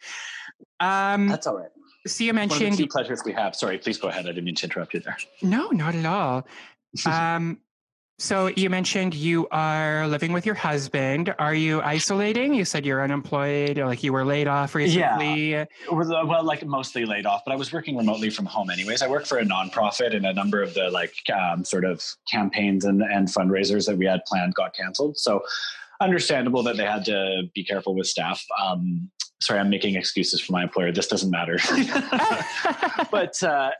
Um 0.79 1.27
That's 1.27 1.45
all 1.45 1.57
right. 1.57 1.69
so 2.07 2.23
you 2.23 2.33
One 2.33 2.43
of 2.43 2.49
the 2.49 2.55
mentioned 2.57 2.77
two 2.77 2.87
pleasures 2.87 3.21
we 3.25 3.33
have. 3.33 3.55
Sorry, 3.55 3.77
please 3.77 3.97
go 3.97 4.07
ahead. 4.07 4.25
I 4.25 4.29
didn't 4.29 4.45
mean 4.45 4.55
to 4.55 4.65
interrupt 4.65 4.93
you 4.93 5.01
there. 5.01 5.17
No, 5.41 5.67
not 5.69 5.93
at 5.93 6.05
all. 6.05 6.47
um, 7.05 7.59
so 8.19 8.47
you 8.55 8.69
mentioned 8.69 9.15
you 9.15 9.47
are 9.49 10.07
living 10.07 10.33
with 10.33 10.45
your 10.45 10.55
husband. 10.55 11.33
Are 11.39 11.55
you 11.55 11.81
isolating? 11.81 12.53
You 12.53 12.63
said 12.63 12.85
you're 12.85 13.03
unemployed, 13.03 13.79
or 13.79 13.85
like 13.87 14.03
you 14.03 14.13
were 14.13 14.23
laid 14.23 14.47
off 14.47 14.75
recently. 14.75 15.53
Well, 15.91 16.27
well, 16.27 16.43
like 16.43 16.63
mostly 16.65 17.05
laid 17.05 17.25
off, 17.25 17.41
but 17.45 17.53
I 17.53 17.55
was 17.55 17.73
working 17.73 17.97
remotely 17.97 18.29
from 18.29 18.45
home 18.45 18.69
anyways. 18.69 19.01
I 19.01 19.07
work 19.07 19.25
for 19.25 19.39
a 19.39 19.43
nonprofit, 19.43 20.15
and 20.15 20.25
a 20.25 20.33
number 20.33 20.61
of 20.61 20.73
the 20.75 20.89
like 20.91 21.15
um, 21.31 21.65
sort 21.65 21.85
of 21.85 22.03
campaigns 22.31 22.85
and, 22.85 23.01
and 23.01 23.27
fundraisers 23.27 23.87
that 23.87 23.97
we 23.97 24.05
had 24.05 24.23
planned 24.25 24.53
got 24.53 24.75
canceled. 24.75 25.17
So, 25.17 25.43
understandable 25.99 26.61
that 26.63 26.77
they 26.77 26.85
had 26.85 27.05
to 27.05 27.43
be 27.55 27.63
careful 27.63 27.95
with 27.95 28.07
staff. 28.07 28.45
Um, 28.63 29.09
sorry, 29.41 29.59
I'm 29.59 29.69
making 29.69 29.95
excuses 29.95 30.39
for 30.39 30.51
my 30.51 30.63
employer. 30.63 30.91
This 30.91 31.07
doesn't 31.07 31.31
matter. 31.31 31.57
but 33.11 33.41
uh, 33.41 33.71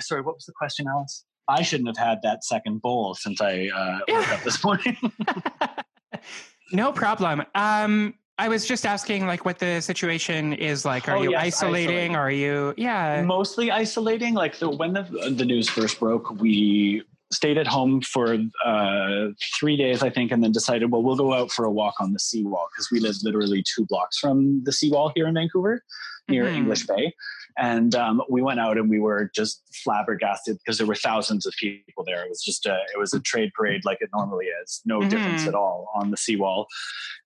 sorry, 0.00 0.22
what 0.22 0.36
was 0.36 0.46
the 0.46 0.54
question, 0.56 0.86
Alice? 0.88 1.24
I 1.48 1.62
shouldn't 1.62 1.88
have 1.96 2.04
had 2.06 2.18
that 2.22 2.44
second 2.44 2.82
bowl 2.82 3.14
since 3.14 3.40
I 3.40 3.68
uh, 3.74 3.98
woke 4.08 4.28
up 4.32 4.42
this 4.42 4.62
morning. 4.64 4.96
no 6.72 6.92
problem. 6.92 7.42
Um, 7.54 8.14
I 8.38 8.48
was 8.48 8.66
just 8.66 8.84
asking, 8.84 9.26
like, 9.26 9.44
what 9.44 9.58
the 9.58 9.80
situation 9.80 10.52
is 10.52 10.84
like. 10.84 11.08
Are 11.08 11.16
Oh, 11.16 11.22
you 11.22 11.30
yes, 11.30 11.42
isolating? 11.62 12.14
Are 12.16 12.30
you? 12.30 12.74
Yeah. 12.76 13.22
mostly 13.22 13.70
isolating. 13.70 14.34
Like 14.34 14.58
the, 14.58 14.68
when 14.68 14.92
the 14.92 15.02
the 15.34 15.44
news 15.44 15.68
first 15.68 15.98
broke, 15.98 16.30
we 16.38 17.02
stayed 17.32 17.56
at 17.58 17.66
home 17.66 18.00
for 18.02 18.36
uh, 18.64 19.26
three 19.58 19.76
days, 19.76 20.02
I 20.02 20.10
think, 20.10 20.30
and 20.32 20.44
then 20.44 20.52
decided, 20.52 20.92
well, 20.92 21.02
we'll 21.02 21.16
go 21.16 21.32
out 21.32 21.50
for 21.50 21.64
a 21.64 21.70
walk 21.70 21.94
on 21.98 22.12
the 22.12 22.18
seawall 22.20 22.68
because 22.72 22.90
we 22.92 23.00
live 23.00 23.16
literally 23.22 23.64
two 23.74 23.86
blocks 23.86 24.18
from 24.18 24.62
the 24.64 24.72
seawall 24.72 25.10
here 25.14 25.26
in 25.26 25.34
Vancouver, 25.34 25.82
near 26.28 26.44
Mhm. 26.44 26.56
English 26.56 26.86
Bay. 26.86 27.14
And 27.58 27.94
um, 27.94 28.22
we 28.28 28.42
went 28.42 28.60
out 28.60 28.76
and 28.76 28.90
we 28.90 29.00
were 29.00 29.30
just 29.34 29.62
flabbergasted 29.82 30.58
because 30.58 30.76
there 30.76 30.86
were 30.86 30.94
thousands 30.94 31.46
of 31.46 31.54
people 31.58 32.04
there. 32.04 32.22
It 32.22 32.28
was 32.28 32.42
just 32.42 32.66
a, 32.66 32.74
it 32.94 32.98
was 32.98 33.14
a 33.14 33.20
trade 33.20 33.50
parade 33.54 33.82
like 33.84 33.98
it 34.02 34.10
normally 34.14 34.46
is, 34.62 34.82
no 34.84 35.00
difference 35.00 35.44
Mhm. 35.44 35.48
at 35.48 35.54
all 35.54 35.88
on 35.94 36.10
the 36.10 36.18
seawall. 36.18 36.66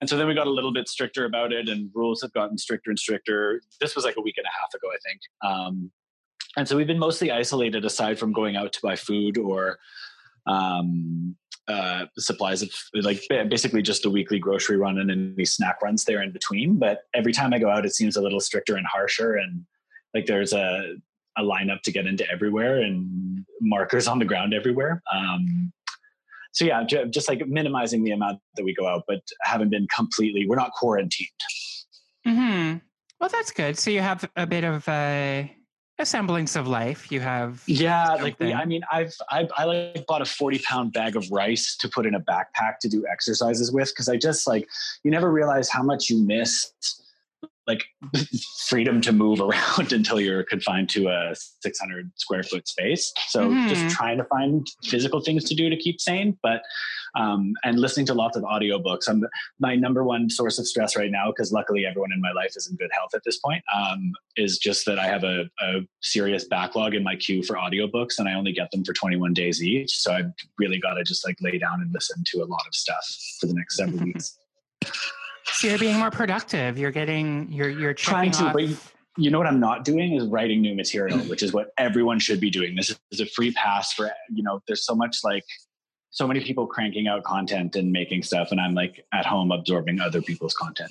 And 0.01 0.09
so 0.09 0.17
then 0.17 0.29
we 0.29 0.35
got 0.35 0.47
a 0.47 0.51
little 0.51 0.73
bit 0.73 0.89
stricter 0.89 1.25
about 1.25 1.53
it, 1.53 1.69
and 1.69 1.91
rules 1.95 2.23
have 2.23 2.33
gotten 2.33 2.57
stricter 2.59 2.91
and 2.91 2.99
stricter. 2.99 3.61
This 3.81 3.97
was 3.97 4.05
like 4.05 4.17
a 4.17 4.21
week 4.21 4.37
and 4.39 4.47
a 4.47 4.61
half 4.61 4.73
ago, 4.73 4.89
I 4.89 4.99
think. 5.09 5.21
Um, 5.43 5.91
and 6.57 6.67
so 6.69 6.77
we've 6.77 6.87
been 6.87 6.99
mostly 6.99 7.31
isolated 7.31 7.85
aside 7.85 8.19
from 8.19 8.33
going 8.33 8.57
out 8.57 8.73
to 8.75 8.81
buy 8.83 8.97
food 8.97 9.37
or 9.37 9.79
um, 10.47 11.37
uh, 11.69 12.07
supplies 12.19 12.63
of 12.63 12.71
like 12.95 13.21
basically 13.49 13.83
just 13.83 14.05
a 14.05 14.11
weekly 14.11 14.39
grocery 14.39 14.77
run 14.77 14.99
and 14.99 15.11
any 15.11 15.45
snack 15.45 15.81
runs 15.83 16.05
there 16.05 16.23
in 16.23 16.33
between. 16.33 16.79
But 16.79 17.03
every 17.15 17.33
time 17.33 17.53
I 17.53 17.59
go 17.59 17.69
out, 17.71 17.85
it 17.87 17.95
seems 17.95 18.17
a 18.17 18.23
little 18.23 18.41
stricter 18.41 18.77
and 18.77 18.87
harsher. 18.87 19.37
And 19.37 19.65
like 20.15 20.27
there's 20.27 20.53
a, 20.53 20.95
a 21.37 21.43
lineup 21.43 21.83
to 21.83 21.93
get 21.93 22.07
into 22.07 22.29
everywhere 22.31 22.79
and 22.81 23.45
markers 23.61 24.09
on 24.09 24.19
the 24.19 24.25
ground 24.25 24.53
everywhere. 24.55 25.03
Um, 25.15 25.73
so 26.53 26.65
yeah, 26.65 26.85
ju- 26.85 27.07
just 27.07 27.29
like 27.29 27.47
minimizing 27.47 28.03
the 28.03 28.11
amount 28.11 28.41
that 28.57 28.65
we 28.65 28.75
go 28.75 28.87
out, 28.87 29.05
but 29.07 29.21
haven't 29.43 29.71
been 29.71 29.87
completely, 29.95 30.47
we're 30.47 30.57
not 30.57 30.73
quarantined. 30.73 31.29
hmm 32.27 32.75
Well, 33.21 33.31
that's 33.31 33.53
good. 33.53 33.79
So 33.79 33.91
you 33.91 34.01
have 34.01 34.29
a 34.37 34.47
bit 34.47 34.65
of 34.65 34.87
a, 34.89 35.55
a 35.99 36.07
semblance 36.07 36.57
of 36.57 36.67
life. 36.67 37.13
You 37.13 37.21
have. 37.21 37.63
Yeah, 37.67 38.15
like 38.15 38.41
we. 38.41 38.53
I 38.53 38.65
mean, 38.65 38.83
I've 38.91 39.15
I've 39.31 39.51
I 39.57 39.65
like 39.65 40.07
bought 40.07 40.23
a 40.23 40.25
forty 40.25 40.59
pound 40.59 40.93
bag 40.93 41.15
of 41.15 41.31
rice 41.31 41.77
to 41.77 41.89
put 41.89 42.07
in 42.07 42.15
a 42.15 42.21
backpack 42.21 42.79
to 42.81 42.89
do 42.89 43.05
exercises 43.07 43.71
with 43.71 43.91
because 43.91 44.09
I 44.09 44.17
just 44.17 44.49
like 44.49 44.67
you 45.05 45.11
never 45.11 45.31
realize 45.31 45.69
how 45.69 45.83
much 45.83 46.09
you 46.11 46.25
miss 46.25 46.73
like 47.67 47.85
freedom 48.69 49.01
to 49.03 49.13
move 49.13 49.41
around 49.41 49.93
until 49.99 50.21
you're 50.21 50.43
confined 50.43 50.89
to 50.91 51.09
a 51.09 51.35
600 51.35 52.11
square 52.17 52.43
foot 52.43 52.67
space. 52.67 53.13
So 53.29 53.51
Mhm. 53.53 53.69
just 53.69 53.89
trying 53.91 54.19
to 54.19 54.25
find 54.25 54.67
physical 54.85 55.21
things 55.21 55.45
to 55.45 55.55
do 55.55 55.69
to 55.71 55.77
keep 55.77 56.01
sane 56.01 56.39
but 56.43 56.63
um, 57.17 57.55
and 57.65 57.79
listening 57.81 58.07
to 58.07 58.15
lots 58.15 58.37
of 58.37 58.45
audiobooks. 58.45 59.09
I'm 59.09 59.25
my 59.59 59.75
number 59.75 60.05
one 60.05 60.31
source 60.31 60.59
of 60.59 60.67
stress 60.67 60.97
right 60.97 61.11
now 61.11 61.31
because 61.31 61.53
luckily 61.53 61.85
everyone 61.85 62.13
in 62.13 62.21
my 62.21 62.33
life 62.33 62.53
is 62.57 62.69
in 62.69 62.77
good 62.77 62.91
health 62.93 63.11
at 63.15 63.23
this 63.25 63.39
point 63.39 63.65
um, 63.75 64.13
is 64.37 64.59
just 64.59 64.87
that 64.87 64.99
i 64.99 65.07
have 65.07 65.25
a, 65.25 65.51
a 65.61 65.81
serious 66.01 66.45
backlog 66.45 66.95
in 66.95 67.03
my 67.03 67.17
queue 67.17 67.43
for 67.43 67.57
audiobooks 67.57 68.19
and 68.19 68.29
i 68.29 68.35
only 68.35 68.53
get 68.53 68.71
them 68.71 68.85
for 68.85 68.93
21 68.93 69.33
days 69.35 69.63
each. 69.63 69.97
So 69.99 70.13
i've 70.13 70.31
really 70.59 70.79
got 70.79 70.95
to 70.95 71.05
just 71.05 71.27
like 71.27 71.37
lay 71.41 71.59
down 71.59 71.81
and 71.81 71.93
listen 71.93 72.23
to 72.27 72.39
a 72.43 72.47
lot 72.47 72.63
of 72.67 72.75
stuff 72.75 73.05
for 73.41 73.47
the 73.47 73.55
next 73.55 73.77
several 73.77 73.99
weeks 74.05 74.39
So 75.53 75.69
you're 75.69 75.79
being 75.79 75.99
more 75.99 76.11
productive. 76.11 76.79
You're 76.79 76.91
getting. 76.91 77.51
You're 77.53 77.69
you're 77.71 77.95
Trying 77.95 78.31
to, 78.33 78.45
off. 78.45 78.53
but 78.53 78.63
you- 78.65 78.77
you 79.17 79.29
know 79.29 79.39
what 79.39 79.49
I'm 79.49 79.61
not 79.61 79.85
doing 79.85 80.15
is 80.15 80.25
writing 80.27 80.63
new 80.63 80.75
material, 80.75 81.19
which 81.29 81.43
is 81.43 81.53
what 81.53 81.73
everyone 81.77 82.21
should 82.21 82.41
be 82.41 82.49
doing. 82.49 82.77
This 82.77 82.97
is 83.11 83.21
a 83.21 83.27
free 83.27 83.51
pass 83.53 83.93
for, 83.93 84.11
you 84.31 84.43
know, 84.43 84.63
there's 84.67 84.87
so 84.87 84.95
much 84.95 85.19
like, 85.25 85.45
so 86.11 86.27
many 86.29 86.41
people 86.41 86.67
cranking 86.67 87.07
out 87.09 87.25
content 87.25 87.75
and 87.77 87.91
making 87.93 88.23
stuff, 88.23 88.51
and 88.53 88.61
I'm 88.61 88.73
like 88.73 89.05
at 89.13 89.27
home 89.27 89.51
absorbing 89.53 90.01
other 90.01 90.23
people's 90.23 90.55
content. 90.55 90.91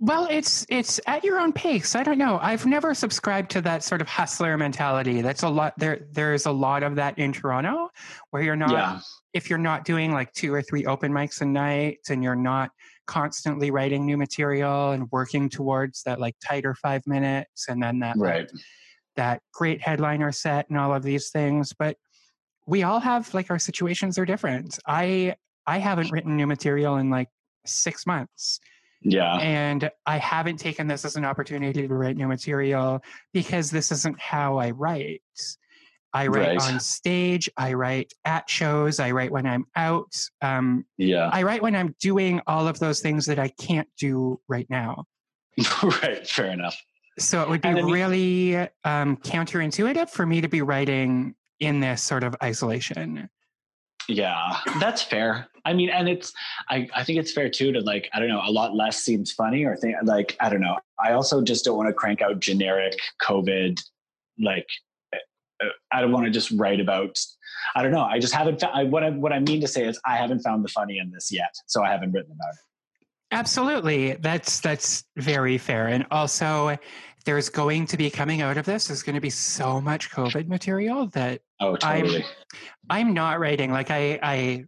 Well, 0.00 0.26
it's 0.30 0.66
it's 0.68 1.00
at 1.06 1.24
your 1.24 1.38
own 1.40 1.52
pace. 1.52 1.94
I 1.96 2.02
don't 2.02 2.18
know. 2.18 2.38
I've 2.42 2.66
never 2.66 2.92
subscribed 2.94 3.50
to 3.52 3.60
that 3.62 3.82
sort 3.82 4.00
of 4.00 4.08
hustler 4.08 4.56
mentality. 4.58 5.22
That's 5.22 5.42
a 5.42 5.48
lot. 5.48 5.74
There 5.78 6.06
there's 6.12 6.46
a 6.46 6.52
lot 6.52 6.82
of 6.82 6.96
that 6.96 7.18
in 7.18 7.32
Toronto, 7.32 7.90
where 8.30 8.42
you're 8.42 8.56
not. 8.56 8.70
yeah. 8.72 9.00
If 9.32 9.48
you're 9.50 9.58
not 9.58 9.84
doing 9.84 10.12
like 10.12 10.32
two 10.32 10.52
or 10.52 10.62
three 10.62 10.84
open 10.86 11.12
mics 11.12 11.40
a 11.40 11.44
night, 11.46 11.98
and 12.10 12.22
you're 12.22 12.36
not 12.36 12.70
constantly 13.08 13.72
writing 13.72 14.06
new 14.06 14.16
material 14.16 14.92
and 14.92 15.10
working 15.10 15.48
towards 15.48 16.04
that 16.04 16.20
like 16.20 16.36
tighter 16.44 16.76
five 16.76 17.02
minutes, 17.06 17.66
and 17.68 17.82
then 17.82 17.98
that 17.98 18.16
like, 18.16 18.30
Right. 18.30 18.50
that 19.16 19.42
great 19.52 19.80
headliner 19.80 20.30
set 20.30 20.68
and 20.68 20.78
all 20.78 20.94
of 20.94 21.02
these 21.02 21.30
things. 21.30 21.72
But 21.76 21.96
we 22.66 22.84
all 22.84 23.00
have 23.00 23.32
like 23.34 23.50
our 23.50 23.58
situations 23.58 24.16
are 24.18 24.24
different. 24.26 24.78
I 24.86 25.34
I 25.66 25.78
haven't 25.78 26.12
written 26.12 26.36
new 26.36 26.46
material 26.46 26.98
in 26.98 27.10
like 27.10 27.28
six 27.66 28.06
months. 28.06 28.60
Yeah. 29.00 29.34
And 29.36 29.90
I 30.06 30.18
haven't 30.18 30.56
taken 30.58 30.86
this 30.88 31.04
as 31.04 31.16
an 31.16 31.24
opportunity 31.24 31.86
to 31.86 31.94
write 31.94 32.16
new 32.16 32.26
material 32.28 33.00
because 33.32 33.70
this 33.70 33.92
isn't 33.92 34.18
how 34.20 34.58
I 34.58 34.70
write. 34.70 35.22
I 36.12 36.26
write 36.26 36.56
Right. 36.58 36.72
on 36.72 36.80
stage, 36.80 37.50
I 37.56 37.74
write 37.74 38.12
at 38.24 38.48
shows, 38.48 38.98
I 38.98 39.10
write 39.10 39.30
when 39.30 39.46
I'm 39.46 39.66
out. 39.76 40.14
Um, 40.42 40.86
Yeah. 40.96 41.28
I 41.32 41.42
write 41.42 41.62
when 41.62 41.76
I'm 41.76 41.94
doing 42.00 42.40
all 42.46 42.66
of 42.66 42.78
those 42.78 43.00
things 43.00 43.26
that 43.26 43.38
I 43.38 43.48
can't 43.48 43.88
do 43.98 44.40
right 44.48 44.66
now. 44.70 45.04
right. 45.82 46.26
Fair 46.26 46.46
enough. 46.46 46.76
So 47.18 47.42
it 47.42 47.48
would 47.48 47.62
be 47.62 47.74
really 47.74 48.56
um, 48.84 49.16
counterintuitive 49.18 50.08
for 50.10 50.24
me 50.24 50.40
to 50.40 50.48
be 50.48 50.62
writing 50.62 51.34
in 51.60 51.80
this 51.80 52.02
sort 52.02 52.22
of 52.22 52.36
isolation. 52.42 53.28
Yeah, 54.08 54.56
that's 54.80 55.02
fair. 55.02 55.48
I 55.64 55.74
mean, 55.74 55.90
and 55.90 56.08
it's 56.08 56.32
I, 56.70 56.88
I 56.94 57.04
think 57.04 57.18
it's 57.18 57.32
fair 57.32 57.50
too 57.50 57.72
to 57.72 57.80
like, 57.80 58.08
I 58.14 58.20
don't 58.20 58.28
know, 58.28 58.40
a 58.42 58.50
lot 58.50 58.74
less 58.74 58.98
seems 59.04 59.32
funny 59.32 59.64
or 59.64 59.76
think 59.76 59.96
like, 60.04 60.36
I 60.40 60.48
don't 60.48 60.60
know. 60.60 60.78
I 60.98 61.12
also 61.12 61.42
just 61.42 61.64
don't 61.64 61.76
want 61.76 61.88
to 61.88 61.92
crank 61.92 62.22
out 62.22 62.40
generic 62.40 62.96
COVID 63.20 63.78
like 64.38 64.66
Uh, 65.62 65.68
I 65.92 66.00
don't 66.00 66.12
want 66.12 66.26
to 66.26 66.30
just 66.30 66.50
write 66.52 66.80
about. 66.80 67.18
I 67.74 67.82
don't 67.82 67.92
know. 67.92 68.02
I 68.02 68.18
just 68.18 68.34
haven't. 68.34 68.62
I, 68.64 68.84
what 68.84 69.02
I 69.02 69.10
what 69.10 69.32
I 69.32 69.40
mean 69.40 69.60
to 69.60 69.68
say 69.68 69.86
is 69.86 70.00
I 70.06 70.16
haven't 70.16 70.40
found 70.40 70.64
the 70.64 70.68
funny 70.68 70.98
in 70.98 71.10
this 71.10 71.32
yet, 71.32 71.54
so 71.66 71.82
I 71.82 71.90
haven't 71.90 72.12
written 72.12 72.32
about 72.32 72.54
it. 72.54 72.60
Absolutely, 73.30 74.14
that's 74.14 74.60
that's 74.60 75.04
very 75.16 75.58
fair, 75.58 75.88
and 75.88 76.06
also 76.10 76.76
there's 77.24 77.48
going 77.50 77.86
to 77.86 77.96
be 77.96 78.08
coming 78.08 78.40
out 78.40 78.56
of 78.56 78.64
this. 78.64 78.86
There's 78.86 79.02
going 79.02 79.16
to 79.16 79.20
be 79.20 79.30
so 79.30 79.80
much 79.80 80.10
COVID 80.10 80.48
material 80.48 81.08
that 81.08 81.40
oh 81.60 81.76
totally. 81.76 82.24
I'm, 82.88 83.08
I'm 83.08 83.14
not 83.14 83.40
writing 83.40 83.70
like 83.70 83.90
I 83.90 84.18
I 84.22 84.64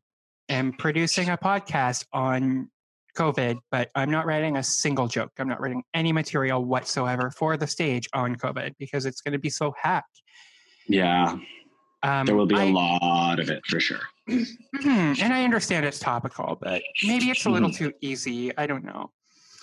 am 0.51 0.73
producing 0.73 1.31
a 1.31 1.39
podcast 1.39 2.05
on 2.13 2.69
COVID, 3.17 3.59
but 3.71 3.91
I'm 3.95 4.11
not 4.11 4.27
writing 4.27 4.57
a 4.57 4.63
single 4.63 5.09
joke. 5.09 5.33
I'm 5.39 5.49
not 5.49 5.61
writing 5.61 5.83
any 5.95 6.13
material 6.13 6.65
whatsoever 6.65 7.31
for 7.31 7.57
the 7.57 7.67
stage 7.67 8.09
on 8.13 8.37
COVID 8.37 8.75
because 8.79 9.07
it's 9.07 9.21
going 9.21 9.33
to 9.33 9.39
be 9.39 9.51
so 9.51 9.75
hacked. 9.81 10.23
Yeah. 10.91 11.39
Um, 12.03 12.27
there 12.27 12.35
will 12.35 12.47
be 12.47 12.55
a 12.55 12.61
I, 12.61 12.71
lot 12.71 13.41
of 13.41 13.51
it 13.51 13.65
for 13.67 13.79
sure. 13.79 14.01
Mm-hmm, 14.29 15.23
and 15.23 15.33
I 15.33 15.45
understand 15.45 15.85
it's 15.85 15.99
topical, 15.99 16.57
but 16.61 16.83
maybe 17.05 17.27
it's 17.31 17.45
a 17.45 17.51
little 17.51 17.69
mm-hmm. 17.69 17.85
too 17.85 17.93
easy. 18.01 18.57
I 18.57 18.67
don't 18.67 18.85
know. 18.85 19.11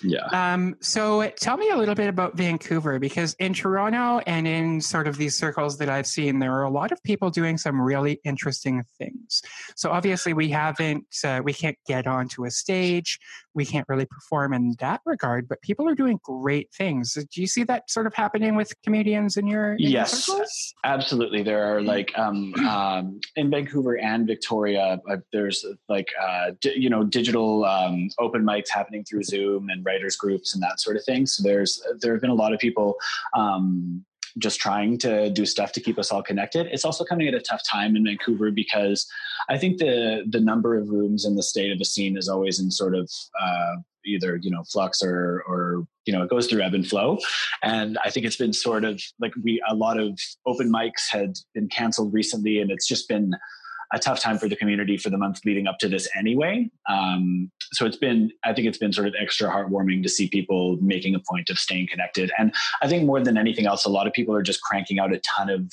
Yeah. 0.02 0.26
Um, 0.26 0.76
so 0.80 1.28
tell 1.40 1.56
me 1.56 1.70
a 1.70 1.76
little 1.76 1.94
bit 1.94 2.08
about 2.08 2.36
Vancouver 2.36 3.00
because 3.00 3.34
in 3.40 3.52
Toronto 3.52 4.22
and 4.26 4.46
in 4.46 4.80
sort 4.80 5.08
of 5.08 5.16
these 5.16 5.36
circles 5.36 5.76
that 5.78 5.88
I've 5.88 6.06
seen, 6.06 6.38
there 6.38 6.52
are 6.54 6.62
a 6.62 6.70
lot 6.70 6.92
of 6.92 7.02
people 7.02 7.30
doing 7.30 7.58
some 7.58 7.80
really 7.80 8.20
interesting 8.24 8.84
things. 8.98 9.42
So 9.74 9.90
obviously, 9.90 10.34
we 10.34 10.50
haven't, 10.50 11.06
uh, 11.24 11.40
we 11.42 11.52
can't 11.52 11.76
get 11.86 12.06
onto 12.06 12.44
a 12.44 12.50
stage, 12.50 13.18
we 13.58 13.66
can't 13.66 13.88
really 13.88 14.06
perform 14.06 14.54
in 14.54 14.76
that 14.78 15.00
regard, 15.04 15.48
but 15.48 15.60
people 15.62 15.88
are 15.88 15.94
doing 15.96 16.20
great 16.22 16.72
things. 16.72 17.14
Do 17.14 17.40
you 17.40 17.48
see 17.48 17.64
that 17.64 17.90
sort 17.90 18.06
of 18.06 18.14
happening 18.14 18.54
with 18.54 18.72
comedians 18.84 19.36
in 19.36 19.48
your 19.48 19.72
in 19.72 19.80
yes, 19.80 20.28
your 20.28 20.46
absolutely. 20.84 21.42
There 21.42 21.64
are 21.64 21.82
like 21.82 22.16
um, 22.16 22.54
um, 22.66 23.20
in 23.34 23.50
Vancouver 23.50 23.98
and 23.98 24.28
Victoria, 24.28 25.00
uh, 25.10 25.16
there's 25.32 25.66
like 25.88 26.08
uh, 26.22 26.52
d- 26.60 26.74
you 26.76 26.88
know 26.88 27.02
digital 27.02 27.64
um, 27.64 28.08
open 28.20 28.44
mics 28.44 28.68
happening 28.70 29.02
through 29.02 29.24
Zoom 29.24 29.70
and 29.70 29.84
writers 29.84 30.14
groups 30.14 30.54
and 30.54 30.62
that 30.62 30.78
sort 30.78 30.96
of 30.96 31.04
thing. 31.04 31.26
So 31.26 31.42
there's 31.42 31.82
there 32.00 32.12
have 32.12 32.20
been 32.20 32.30
a 32.30 32.34
lot 32.34 32.52
of 32.52 32.60
people 32.60 32.94
um, 33.34 34.04
just 34.38 34.60
trying 34.60 34.98
to 34.98 35.30
do 35.30 35.44
stuff 35.44 35.72
to 35.72 35.80
keep 35.80 35.98
us 35.98 36.10
all 36.10 36.22
connected. 36.22 36.66
It's 36.70 36.84
also 36.84 37.04
coming 37.04 37.28
at 37.28 37.34
a 37.34 37.40
tough 37.40 37.62
time 37.68 37.96
in 37.96 38.04
Vancouver 38.04 38.50
because 38.50 39.06
I 39.48 39.58
think 39.58 39.78
the 39.78 40.24
the 40.28 40.40
number 40.40 40.76
of 40.76 40.90
rooms 40.90 41.24
in 41.24 41.36
the 41.36 41.42
state 41.42 41.72
of 41.72 41.78
the 41.78 41.84
scene 41.84 42.16
is 42.16 42.28
always 42.28 42.60
in 42.60 42.70
sort 42.70 42.94
of 42.94 43.10
uh, 43.40 43.76
either 44.04 44.36
you 44.36 44.50
know 44.50 44.64
flux 44.64 45.02
or 45.02 45.42
or 45.46 45.86
you 46.06 46.12
know 46.12 46.22
it 46.22 46.30
goes 46.30 46.46
through 46.46 46.62
ebb 46.62 46.74
and 46.74 46.86
flow. 46.86 47.18
And 47.62 47.98
I 48.04 48.10
think 48.10 48.26
it's 48.26 48.36
been 48.36 48.52
sort 48.52 48.84
of 48.84 49.02
like 49.20 49.32
we 49.42 49.62
a 49.68 49.74
lot 49.74 49.98
of 49.98 50.18
open 50.46 50.72
mics 50.72 51.08
had 51.10 51.34
been 51.54 51.68
canceled 51.68 52.12
recently, 52.12 52.60
and 52.60 52.70
it's 52.70 52.86
just 52.86 53.08
been 53.08 53.32
a 53.92 53.98
tough 53.98 54.20
time 54.20 54.38
for 54.38 54.48
the 54.48 54.56
community 54.56 54.96
for 54.96 55.10
the 55.10 55.16
month 55.16 55.40
leading 55.44 55.66
up 55.66 55.78
to 55.78 55.88
this 55.88 56.08
anyway. 56.16 56.68
Um, 56.88 57.50
so 57.72 57.86
it's 57.86 57.96
been, 57.96 58.30
I 58.44 58.52
think 58.52 58.66
it's 58.66 58.78
been 58.78 58.92
sort 58.92 59.08
of 59.08 59.14
extra 59.18 59.48
heartwarming 59.48 60.02
to 60.02 60.08
see 60.08 60.28
people 60.28 60.76
making 60.80 61.14
a 61.14 61.20
point 61.20 61.48
of 61.50 61.58
staying 61.58 61.88
connected. 61.88 62.30
And 62.38 62.54
I 62.82 62.88
think 62.88 63.04
more 63.04 63.22
than 63.22 63.38
anything 63.38 63.66
else, 63.66 63.84
a 63.84 63.90
lot 63.90 64.06
of 64.06 64.12
people 64.12 64.34
are 64.34 64.42
just 64.42 64.62
cranking 64.62 64.98
out 64.98 65.12
a 65.12 65.20
ton 65.20 65.48
of 65.48 65.72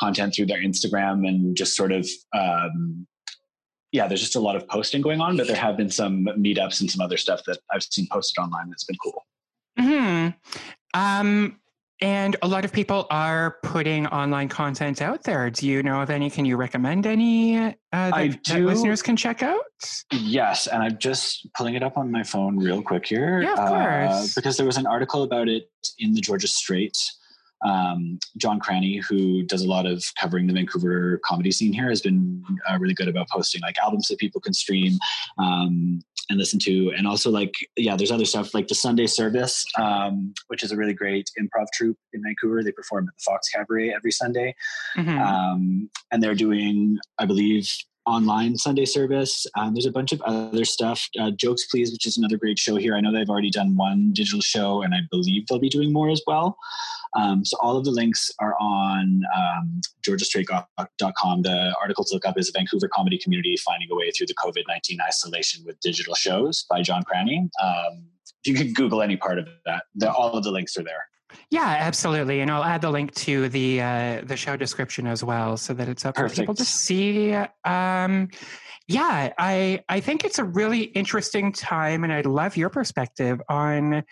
content 0.00 0.34
through 0.34 0.46
their 0.46 0.62
Instagram 0.62 1.26
and 1.28 1.56
just 1.56 1.76
sort 1.76 1.92
of, 1.92 2.08
um, 2.34 3.06
yeah, 3.92 4.08
there's 4.08 4.20
just 4.20 4.34
a 4.34 4.40
lot 4.40 4.56
of 4.56 4.66
posting 4.66 5.00
going 5.00 5.20
on, 5.20 5.36
but 5.36 5.46
there 5.46 5.54
have 5.54 5.76
been 5.76 5.90
some 5.90 6.26
meetups 6.36 6.80
and 6.80 6.90
some 6.90 7.00
other 7.00 7.16
stuff 7.16 7.42
that 7.46 7.58
I've 7.72 7.84
seen 7.84 8.08
posted 8.10 8.42
online 8.42 8.68
that's 8.68 8.84
been 8.84 8.96
cool. 9.02 9.24
Hmm. 9.78 10.28
Um, 10.94 11.60
and 12.00 12.36
a 12.42 12.48
lot 12.48 12.64
of 12.64 12.72
people 12.72 13.06
are 13.10 13.56
putting 13.62 14.06
online 14.08 14.48
content 14.48 15.00
out 15.00 15.22
there. 15.22 15.48
Do 15.50 15.66
you 15.66 15.82
know 15.82 16.00
of 16.00 16.10
any? 16.10 16.28
Can 16.28 16.44
you 16.44 16.56
recommend 16.56 17.06
any 17.06 17.56
uh, 17.56 17.72
that, 17.92 18.38
that, 18.44 18.60
listeners 18.60 19.00
can 19.00 19.16
check 19.16 19.42
out? 19.42 19.62
Yes, 20.12 20.66
and 20.66 20.82
I'm 20.82 20.98
just 20.98 21.48
pulling 21.54 21.74
it 21.74 21.82
up 21.82 21.96
on 21.96 22.10
my 22.10 22.22
phone 22.22 22.56
real 22.56 22.82
quick 22.82 23.06
here. 23.06 23.42
Yeah, 23.42 23.52
of 23.52 23.58
uh, 23.58 24.08
course. 24.08 24.34
because 24.34 24.56
there 24.56 24.66
was 24.66 24.76
an 24.76 24.86
article 24.86 25.22
about 25.22 25.48
it 25.48 25.68
in 25.98 26.14
the 26.14 26.20
Georgia 26.20 26.48
Straight. 26.48 26.98
Um, 27.64 28.18
John 28.36 28.60
Cranny, 28.60 28.98
who 29.08 29.42
does 29.42 29.62
a 29.62 29.68
lot 29.68 29.86
of 29.86 30.04
covering 30.20 30.46
the 30.46 30.52
Vancouver 30.52 31.20
comedy 31.24 31.50
scene 31.50 31.72
here, 31.72 31.88
has 31.88 32.00
been 32.00 32.42
uh, 32.68 32.78
really 32.78 32.94
good 32.94 33.08
about 33.08 33.28
posting 33.28 33.60
like 33.62 33.78
albums 33.78 34.08
that 34.08 34.18
people 34.18 34.40
can 34.40 34.52
stream. 34.52 34.98
Um, 35.38 36.00
and 36.30 36.38
listen 36.38 36.58
to 36.58 36.90
and 36.96 37.06
also 37.06 37.30
like 37.30 37.54
yeah 37.76 37.96
there's 37.96 38.10
other 38.10 38.24
stuff 38.24 38.54
like 38.54 38.68
the 38.68 38.74
sunday 38.74 39.06
service 39.06 39.64
um, 39.78 40.32
which 40.48 40.62
is 40.62 40.72
a 40.72 40.76
really 40.76 40.94
great 40.94 41.30
improv 41.38 41.66
troupe 41.74 41.98
in 42.12 42.22
vancouver 42.22 42.62
they 42.62 42.72
perform 42.72 43.06
at 43.08 43.14
the 43.14 43.22
fox 43.22 43.48
cabaret 43.50 43.92
every 43.94 44.10
sunday 44.10 44.54
mm-hmm. 44.96 45.18
um, 45.18 45.90
and 46.10 46.22
they're 46.22 46.34
doing 46.34 46.98
i 47.18 47.26
believe 47.26 47.70
online 48.06 48.56
sunday 48.56 48.84
service 48.84 49.46
um, 49.56 49.74
there's 49.74 49.86
a 49.86 49.90
bunch 49.90 50.12
of 50.12 50.20
other 50.22 50.64
stuff 50.64 51.08
uh, 51.18 51.30
jokes 51.30 51.66
please 51.66 51.90
which 51.92 52.06
is 52.06 52.18
another 52.18 52.36
great 52.36 52.58
show 52.58 52.76
here 52.76 52.94
i 52.94 53.00
know 53.00 53.12
they've 53.12 53.30
already 53.30 53.50
done 53.50 53.76
one 53.76 54.10
digital 54.12 54.40
show 54.40 54.82
and 54.82 54.94
i 54.94 54.98
believe 55.10 55.46
they'll 55.46 55.58
be 55.58 55.68
doing 55.68 55.92
more 55.92 56.10
as 56.10 56.22
well 56.26 56.56
um, 57.14 57.44
so 57.44 57.56
all 57.60 57.76
of 57.76 57.84
the 57.84 57.90
links 57.90 58.30
are 58.40 58.56
on 58.60 59.22
um, 59.36 59.80
georgiastraight.com. 60.06 61.42
The 61.42 61.74
article 61.80 62.04
to 62.04 62.14
look 62.14 62.26
up 62.26 62.38
is 62.38 62.50
Vancouver 62.50 62.88
Comedy 62.88 63.18
Community 63.18 63.56
Finding 63.56 63.88
a 63.90 63.94
Way 63.94 64.10
Through 64.10 64.26
the 64.26 64.34
COVID-19 64.34 64.96
Isolation 65.06 65.64
with 65.64 65.78
Digital 65.80 66.14
Shows 66.14 66.66
by 66.68 66.82
John 66.82 67.02
Cranny. 67.04 67.48
Um, 67.62 68.06
you 68.44 68.54
can 68.54 68.72
Google 68.72 69.02
any 69.02 69.16
part 69.16 69.38
of 69.38 69.48
that. 69.64 69.84
The, 69.94 70.12
all 70.12 70.32
of 70.32 70.44
the 70.44 70.50
links 70.50 70.76
are 70.76 70.82
there. 70.82 71.06
Yeah, 71.50 71.76
absolutely, 71.80 72.40
and 72.40 72.50
I'll 72.50 72.64
add 72.64 72.82
the 72.82 72.90
link 72.90 73.14
to 73.16 73.48
the 73.48 73.80
uh, 73.80 74.20
the 74.24 74.36
show 74.36 74.56
description 74.56 75.06
as 75.06 75.22
well, 75.22 75.56
so 75.56 75.74
that 75.74 75.88
it's 75.88 76.04
up 76.04 76.14
Perfect. 76.14 76.34
for 76.34 76.42
people 76.42 76.54
to 76.54 76.64
see. 76.64 77.34
Um, 77.64 78.28
yeah, 78.86 79.32
I 79.38 79.82
I 79.88 80.00
think 80.00 80.24
it's 80.24 80.38
a 80.38 80.44
really 80.44 80.82
interesting 80.82 81.52
time, 81.52 82.04
and 82.04 82.12
I'd 82.12 82.26
love 82.26 82.56
your 82.56 82.70
perspective 82.70 83.40
on 83.48 84.04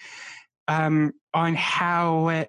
um, 0.69 1.13
on 1.35 1.55
how 1.55 2.47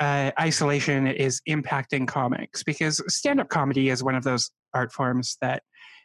uh, 0.00 0.30
isolation 0.40 1.06
is 1.06 1.40
impacting 1.48 2.08
comics 2.08 2.62
because 2.62 3.02
stand-up 3.12 3.48
comedy 3.48 3.90
is 3.90 4.02
one 4.02 4.14
of 4.14 4.24
those 4.24 4.50
art 4.72 4.92
forms 4.92 5.36
that 5.40 5.62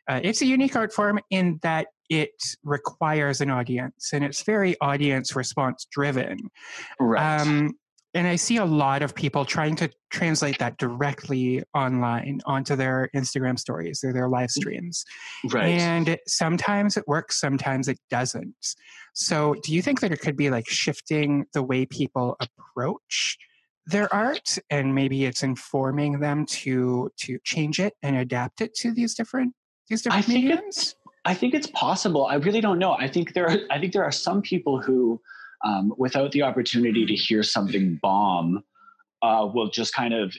uh, 0.08 0.20
it's 0.22 0.42
a 0.42 0.46
unique 0.46 0.76
art 0.76 0.94
form 0.94 1.20
in 1.32 1.60
that 1.64 1.88
it 2.10 2.30
requires 2.64 3.42
an 3.42 3.50
audience 3.50 4.12
and 4.14 4.24
it's 4.24 4.44
very 4.44 4.76
audience 4.82 5.36
response 5.36 5.88
driven 5.92 6.38
right 7.00 7.42
um, 7.42 7.74
and 8.16 8.28
i 8.28 8.36
see 8.36 8.58
a 8.58 8.66
lot 8.66 9.04
of 9.04 9.14
people 9.14 9.46
trying 9.46 9.76
to 9.76 9.90
translate 10.10 10.58
that 10.58 10.78
directly 10.78 11.62
online 11.76 12.40
onto 12.46 12.76
their 12.76 13.10
instagram 13.16 13.60
stories 13.60 14.04
or 14.04 14.12
their 14.12 14.28
live 14.28 14.50
mm. 14.50 14.62
streams 14.62 15.06
right. 15.52 15.68
and 15.68 16.18
sometimes 16.28 16.98
it 16.98 17.08
works 17.08 17.40
sometimes 17.40 17.88
it 17.88 18.00
doesn't. 18.10 18.76
So 19.14 19.56
do 19.64 19.74
you 19.74 19.82
think 19.82 20.02
that 20.02 20.12
it 20.12 20.20
could 20.20 20.36
be 20.36 20.50
like 20.50 20.68
shifting 20.68 21.46
the 21.54 21.64
way 21.64 21.86
people 21.86 22.38
approach 22.40 23.38
their 23.86 24.14
art 24.14 24.58
and 24.70 24.96
maybe 24.96 25.26
it's 25.26 25.44
informing 25.44 26.20
them 26.20 26.46
to 26.48 27.12
to 27.18 27.38
change 27.44 27.80
it 27.80 27.94
and 28.02 28.18
adapt 28.18 28.62
it 28.62 28.74
to 28.76 28.92
these 28.92 29.14
different 29.14 29.54
these 29.90 30.02
different 30.02 30.28
I 30.28 30.34
mediums? 30.34 30.96
I 31.24 31.34
think 31.34 31.54
it's 31.54 31.68
possible. 31.68 32.26
I 32.26 32.36
really 32.36 32.62
don't 32.62 32.80
know. 32.80 32.94
I 32.94 33.08
think 33.08 33.34
there 33.34 33.48
are 33.50 33.58
i 33.72 33.80
think 33.80 33.94
there 33.94 34.04
are 34.04 34.12
some 34.12 34.42
people 34.42 34.82
who 34.82 35.22
um, 35.66 35.94
without 35.98 36.32
the 36.32 36.44
opportunity 36.44 37.06
to 37.06 37.16
hear 37.16 37.44
something 37.44 38.00
bomb 38.02 38.64
uh, 39.22 39.50
will 39.52 39.70
just 39.70 39.94
kind 39.94 40.14
of 40.14 40.36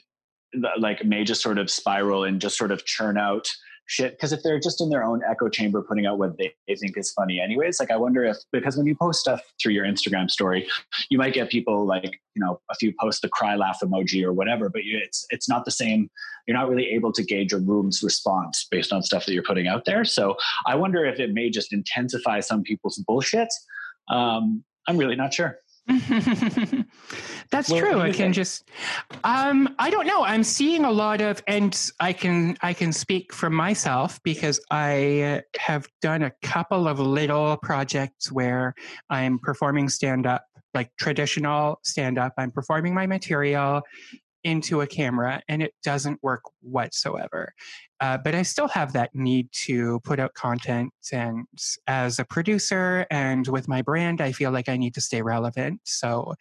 like 0.79 1.05
may 1.05 1.25
just 1.25 1.43
sort 1.43 1.59
of 1.59 1.71
spiral 1.71 2.25
and 2.25 2.41
just 2.41 2.57
sort 2.57 2.71
of 2.71 2.85
churn 2.87 3.19
out 3.19 3.49
shit. 3.87 4.12
Because 4.12 4.33
if 4.33 4.43
they're 4.43 4.61
just 4.61 4.81
in 4.81 4.89
their 4.89 5.05
own 5.05 5.23
echo 5.29 5.49
chamber 5.49 5.83
putting 5.83 6.07
out 6.07 6.19
what 6.19 6.39
they, 6.39 6.55
think 6.77 6.97
is 6.97 7.11
funny 7.12 7.41
anyways 7.41 7.81
like 7.81 7.91
i 7.91 7.97
wonder 7.97 8.23
if 8.23 8.37
because 8.53 8.77
when 8.77 8.85
you 8.85 8.95
post 8.95 9.19
stuff 9.19 9.41
through 9.61 9.73
your 9.73 9.87
instagram 9.87 10.31
story 10.31 10.69
you 11.09 11.17
might 11.17 11.33
get 11.33 11.49
people 11.49 11.87
like 11.87 12.21
you 12.35 12.45
know 12.45 12.61
a 12.71 12.75
few 12.75 12.93
post 13.01 13.23
the 13.23 13.29
cry 13.31 13.55
laugh 13.55 13.79
emoji 13.83 14.23
or 14.23 14.35
whatever 14.35 14.69
but 14.69 14.83
it's 14.85 15.25
it's 15.31 15.49
not 15.49 15.65
the 15.65 15.71
same. 15.71 16.11
You're 16.47 16.57
not 16.57 16.69
really 16.69 16.89
able 16.91 17.12
to 17.12 17.25
gauge 17.25 17.53
a 17.53 17.59
room's 17.59 18.03
response 18.03 18.69
based 18.71 18.93
on 18.93 19.03
stuff 19.03 19.25
that 19.27 19.33
you're 19.33 19.43
putting 19.43 19.69
out 19.69 19.85
there. 19.87 20.05
So 20.05 20.37
i 20.67 20.75
wonder 20.75 21.05
if 21.07 21.19
it 21.19 21.33
may 21.33 21.49
just 21.49 21.73
intensify 21.73 22.41
some 22.41 22.62
people's 22.62 22.99
bullshit 23.07 23.49
um, 24.09 24.62
i'm 24.87 24.96
really 24.96 25.16
not 25.16 25.33
sure 25.33 25.59
That's 27.51 27.70
well, 27.70 27.79
true. 27.79 28.01
I 28.01 28.11
can 28.11 28.33
just 28.33 28.68
um 29.22 29.72
I 29.79 29.88
don't 29.88 30.07
know. 30.07 30.25
I'm 30.25 30.42
seeing 30.42 30.85
a 30.85 30.90
lot 30.90 31.20
of 31.20 31.42
and 31.46 31.90
I 32.01 32.12
can 32.12 32.57
I 32.61 32.72
can 32.72 32.92
speak 32.92 33.33
for 33.33 33.51
myself 33.51 34.20
because 34.25 34.61
I 34.70 35.42
have 35.59 35.87
done 36.03 36.22
a 36.25 36.33
couple 36.42 36.88
of 36.88 36.99
little 36.99 37.57
projects 37.59 38.33
where 38.33 38.75
I'm 39.11 39.38
performing 39.38 39.88
stand 39.88 40.27
up 40.27 40.44
like 40.75 40.90
traditional 40.99 41.79
stand 41.85 42.18
up. 42.18 42.33
I'm 42.37 42.51
performing 42.51 42.92
my 42.92 43.07
material 43.07 43.83
into 44.46 44.80
a 44.80 44.87
camera 44.87 45.42
and 45.48 45.61
it 45.61 45.74
doesn't 45.82 46.22
work 46.22 46.42
whatsoever. 46.61 47.52
Uh, 48.00 48.16
but 48.16 48.35
I 48.35 48.42
still 48.42 48.68
have 48.68 48.92
that 48.92 49.11
need 49.14 49.48
to 49.66 49.98
put 50.04 50.20
out 50.20 50.35
content. 50.35 50.92
And 51.12 51.46
as 51.87 52.18
a 52.20 52.24
producer 52.24 53.06
and 53.11 53.48
with 53.48 53.66
my 53.66 53.82
brand, 53.82 54.20
I 54.20 54.30
feel 54.32 54.52
like 54.52 54.68
I 54.68 54.76
need 54.76 54.94
to 54.94 55.00
stay 55.00 55.20
relevant. 55.22 55.80
So 55.85 56.35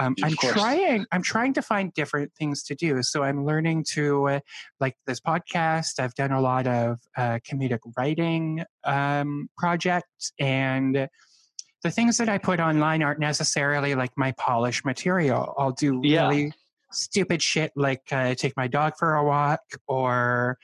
um, 0.00 0.16
I'm 0.24 0.34
course. 0.34 0.54
trying. 0.54 1.04
I'm 1.12 1.22
trying 1.22 1.52
to 1.54 1.62
find 1.62 1.92
different 1.94 2.32
things 2.34 2.64
to 2.64 2.74
do. 2.74 3.02
So 3.02 3.22
I'm 3.22 3.44
learning 3.46 3.84
to 3.92 4.28
uh, 4.28 4.40
like 4.80 4.96
this 5.06 5.20
podcast. 5.20 6.00
I've 6.00 6.14
done 6.14 6.32
a 6.32 6.40
lot 6.40 6.66
of 6.66 6.98
uh, 7.16 7.38
comedic 7.48 7.80
writing 7.96 8.64
um, 8.84 9.48
projects 9.56 10.32
and. 10.40 11.08
The 11.82 11.90
things 11.90 12.16
that 12.16 12.30
I 12.30 12.38
put 12.38 12.60
online 12.60 13.02
aren't 13.02 13.20
necessarily 13.20 13.94
like 13.94 14.12
my 14.16 14.32
polished 14.38 14.86
material. 14.86 15.54
I'll 15.58 15.72
do 15.72 16.00
Yeah. 16.02 16.28
really 16.28 16.54
stupid 16.94 17.42
shit 17.42 17.72
like 17.76 18.02
uh, 18.12 18.34
take 18.34 18.56
my 18.56 18.66
dog 18.66 18.94
for 18.98 19.16
a 19.16 19.24
walk 19.24 19.60
or 19.86 20.58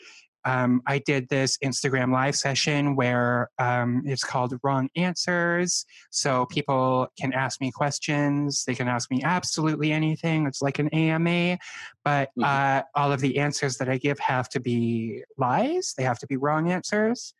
um, 0.44 0.80
I 0.86 0.98
did 0.98 1.28
this 1.28 1.58
Instagram 1.58 2.12
live 2.12 2.34
session 2.34 2.96
where 2.96 3.50
um, 3.58 4.02
it's 4.06 4.24
called 4.24 4.58
Wrong 4.62 4.88
Answers. 4.96 5.84
So 6.10 6.46
people 6.46 7.08
can 7.18 7.32
ask 7.32 7.60
me 7.60 7.70
questions. 7.70 8.64
They 8.64 8.74
can 8.74 8.88
ask 8.88 9.10
me 9.10 9.22
absolutely 9.22 9.92
anything. 9.92 10.46
It's 10.46 10.62
like 10.62 10.78
an 10.78 10.88
AMA, 10.88 11.58
but 12.04 12.30
Mhm. 12.38 12.44
uh, 12.44 12.82
all 12.94 13.12
of 13.12 13.20
the 13.20 13.38
answers 13.38 13.76
that 13.78 13.88
I 13.88 13.98
give 13.98 14.18
have 14.18 14.48
to 14.50 14.60
be 14.60 15.22
lies. 15.36 15.94
They 15.96 16.04
have 16.04 16.18
to 16.20 16.26
be 16.26 16.36
wrong 16.36 16.70
answers. 16.70 17.34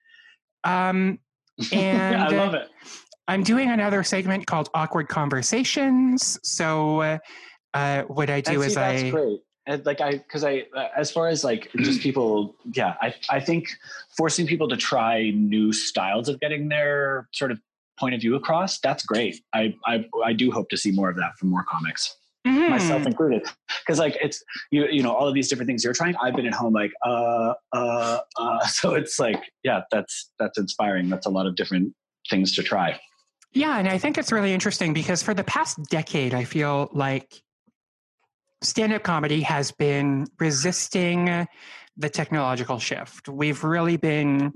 Um, 0.64 1.20
and 1.72 2.16
I 2.16 2.29
love 2.29 2.55
it. 2.55 2.68
I'm 3.29 3.44
doing 3.44 3.70
another 3.70 4.03
segment 4.03 4.46
called 4.46 4.70
Awkward 4.74 5.09
Conversations. 5.09 6.38
So 6.42 7.00
uh, 7.00 7.18
uh, 7.74 8.02
what 8.04 8.30
I 8.30 8.40
do 8.40 8.52
And 8.52 8.62
is 8.64 8.74
that's 8.74 9.02
I. 9.02 9.11
great. 9.11 9.40
And 9.66 9.85
like 9.87 10.00
I, 10.00 10.12
because 10.12 10.42
I, 10.42 10.64
uh, 10.74 10.88
as 10.96 11.11
far 11.11 11.28
as 11.28 11.44
like 11.44 11.70
just 11.78 12.00
people, 12.06 12.54
yeah, 12.74 12.94
I, 13.00 13.14
I 13.28 13.40
think 13.40 13.68
forcing 14.16 14.46
people 14.46 14.68
to 14.68 14.76
try 14.76 15.30
new 15.30 15.72
styles 15.72 16.28
of 16.28 16.40
getting 16.40 16.68
their 16.68 17.28
sort 17.33 17.50
of 17.50 17.61
point 17.98 18.14
of 18.14 18.20
view 18.20 18.35
across, 18.35 18.78
that's 18.80 19.04
great. 19.04 19.42
I, 19.54 19.74
I, 19.87 20.06
I 20.24 20.33
do 20.33 20.50
hope 20.50 20.70
to 20.70 20.76
see 20.76 20.90
more 20.90 21.11
of 21.11 21.16
that 21.16 21.37
from 21.38 21.50
more 21.50 21.64
comics, 21.64 22.16
Mhm. 22.46 22.70
myself 22.70 23.06
included. 23.06 23.46
Because 23.85 23.98
like 23.98 24.16
it's 24.22 24.42
you, 24.70 24.87
you 24.87 25.02
know, 25.02 25.12
all 25.14 25.28
of 25.28 25.35
these 25.35 25.48
different 25.48 25.68
things 25.68 25.85
you're 25.85 25.92
trying. 25.92 26.16
I've 26.16 26.35
been 26.35 26.46
at 26.46 26.54
home 26.54 26.72
like, 26.72 26.92
uh, 27.04 27.52
uh, 27.72 28.18
uh. 28.38 28.59
So 28.66 28.94
it's 28.94 29.18
like, 29.20 29.42
yeah, 29.62 29.83
that's 29.90 30.30
that's 30.38 30.56
inspiring. 30.59 31.11
That's 31.11 31.26
a 31.26 31.30
lot 31.30 31.46
of 31.46 31.54
different 31.54 31.92
things 32.30 32.54
to 32.56 32.62
try. 32.62 32.98
Yeah, 33.52 33.78
and 33.78 33.87
I 33.88 33.98
think 33.98 34.16
it's 34.16 34.33
really 34.33 34.52
interesting 34.54 34.94
because 34.94 35.22
for 35.22 35.35
the 35.35 35.44
past 35.44 35.83
decade, 35.90 36.33
I 36.35 36.44
feel 36.44 36.88
like 36.92 37.42
stand 38.62 38.92
up 38.92 39.03
comedy 39.03 39.40
has 39.42 39.73
been 39.73 40.27
resisting 40.38 41.46
the 41.96 42.09
technological 42.09 42.79
shift. 42.79 43.29
We've 43.29 43.62
really 43.64 43.96
been 43.96 44.53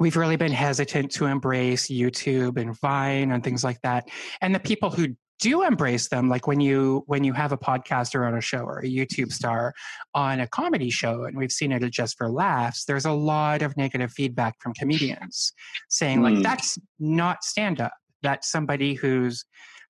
we've 0.00 0.16
really 0.16 0.36
been 0.36 0.52
hesitant 0.52 1.10
to 1.10 1.26
embrace 1.26 1.88
YouTube 1.88 2.56
and 2.56 2.78
Vine 2.78 3.32
and 3.32 3.42
things 3.42 3.64
like 3.64 3.80
that. 3.82 4.08
And 4.40 4.54
the 4.54 4.60
people 4.60 4.90
who 4.90 5.16
do 5.40 5.62
embrace 5.64 6.08
them, 6.08 6.28
like 6.28 6.46
when 6.46 6.60
you 6.60 7.04
when 7.06 7.22
you 7.24 7.32
have 7.32 7.52
a 7.52 7.58
podcaster 7.58 8.26
on 8.26 8.34
a 8.36 8.40
show 8.40 8.58
or 8.58 8.78
a 8.78 8.88
YouTube 8.88 9.32
star 9.32 9.72
on 10.14 10.40
a 10.40 10.46
comedy 10.48 10.90
show, 10.90 11.24
and 11.24 11.36
we've 11.36 11.52
seen 11.52 11.72
it 11.72 11.82
at 11.82 11.92
just 11.92 12.16
for 12.16 12.28
laughs, 12.28 12.84
there's 12.84 13.04
a 13.04 13.12
lot 13.12 13.62
of 13.62 13.76
negative 13.76 14.12
feedback 14.12 14.54
from 14.60 14.72
comedians 14.74 15.52
saying 15.88 16.22
like 16.22 16.36
Hmm. 16.36 16.42
that's 16.42 16.78
not 16.98 17.44
stand 17.44 17.80
up. 17.80 17.92
That's 18.22 18.50
somebody 18.50 18.94
who's 18.94 19.44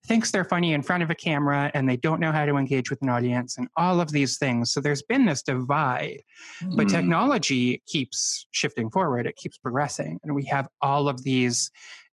thinks 0.09 0.31
they're 0.31 0.45
funny 0.45 0.73
in 0.73 0.83
front 0.83 1.03
of 1.03 1.11
a 1.11 1.15
camera 1.15 1.71
and 1.75 1.89
they 1.89 1.97
don't 1.97 2.19
know 2.19 2.33
how 2.33 2.47
to 2.47 2.57
engage 2.57 2.91
with 2.91 3.01
an 3.03 3.11
audience 3.11 3.59
and 3.59 3.69
all 3.77 4.01
of 4.01 4.11
these 4.11 4.39
things. 4.39 4.73
So 4.73 4.81
there's 4.81 5.03
been 5.03 5.27
this 5.27 5.43
divide 5.43 6.23
but 6.73 6.87
Mm. 6.87 6.91
technology 6.91 7.83
keeps 7.87 8.47
shifting 8.51 8.91
forward 8.91 9.27
it 9.27 9.37
keeps 9.37 9.59
progressing 9.59 10.19
and 10.23 10.35
we 10.35 10.45
have 10.45 10.69
all 10.83 11.09
of 11.09 11.23
these 11.23 11.71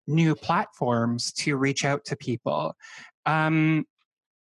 new 0.08 0.36
platforms 0.36 1.32
to 1.32 1.56
reach 1.56 1.86
out 1.86 2.04
to 2.06 2.16
people 2.16 2.76
um, 3.26 3.86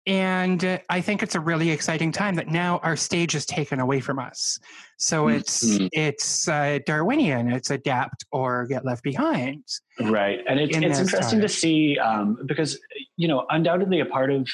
and 0.08 0.82
i 0.90 1.00
think 1.00 1.22
it's 1.22 1.36
a 1.36 1.40
really 1.40 1.70
exciting 1.70 2.12
time 2.12 2.34
that 2.36 2.48
now 2.48 2.80
our 2.80 2.96
stage 2.96 3.36
is 3.36 3.46
taken 3.46 3.80
away 3.80 4.00
from 4.00 4.18
us 4.18 4.60
so 4.98 5.28
it's 5.28 5.78
Mhm. 5.78 5.90
it's 5.92 6.48
uh, 6.48 6.80
darwinian 6.88 7.52
it's 7.52 7.70
adapt 7.70 8.26
or 8.32 8.66
get 8.66 8.84
left 8.84 9.04
behind 9.04 9.64
right 10.00 10.40
and 10.48 10.60
it's, 10.60 10.76
in 10.76 10.84
it's 10.84 11.00
interesting 11.00 11.40
time. 11.40 11.42
to 11.42 11.50
see 11.50 12.00
um, 12.00 12.38
because 12.48 12.80
you 13.16 13.28
know 13.28 13.46
undoubtedly 13.52 14.00
a 14.00 14.06
part 14.06 14.32
of 14.32 14.50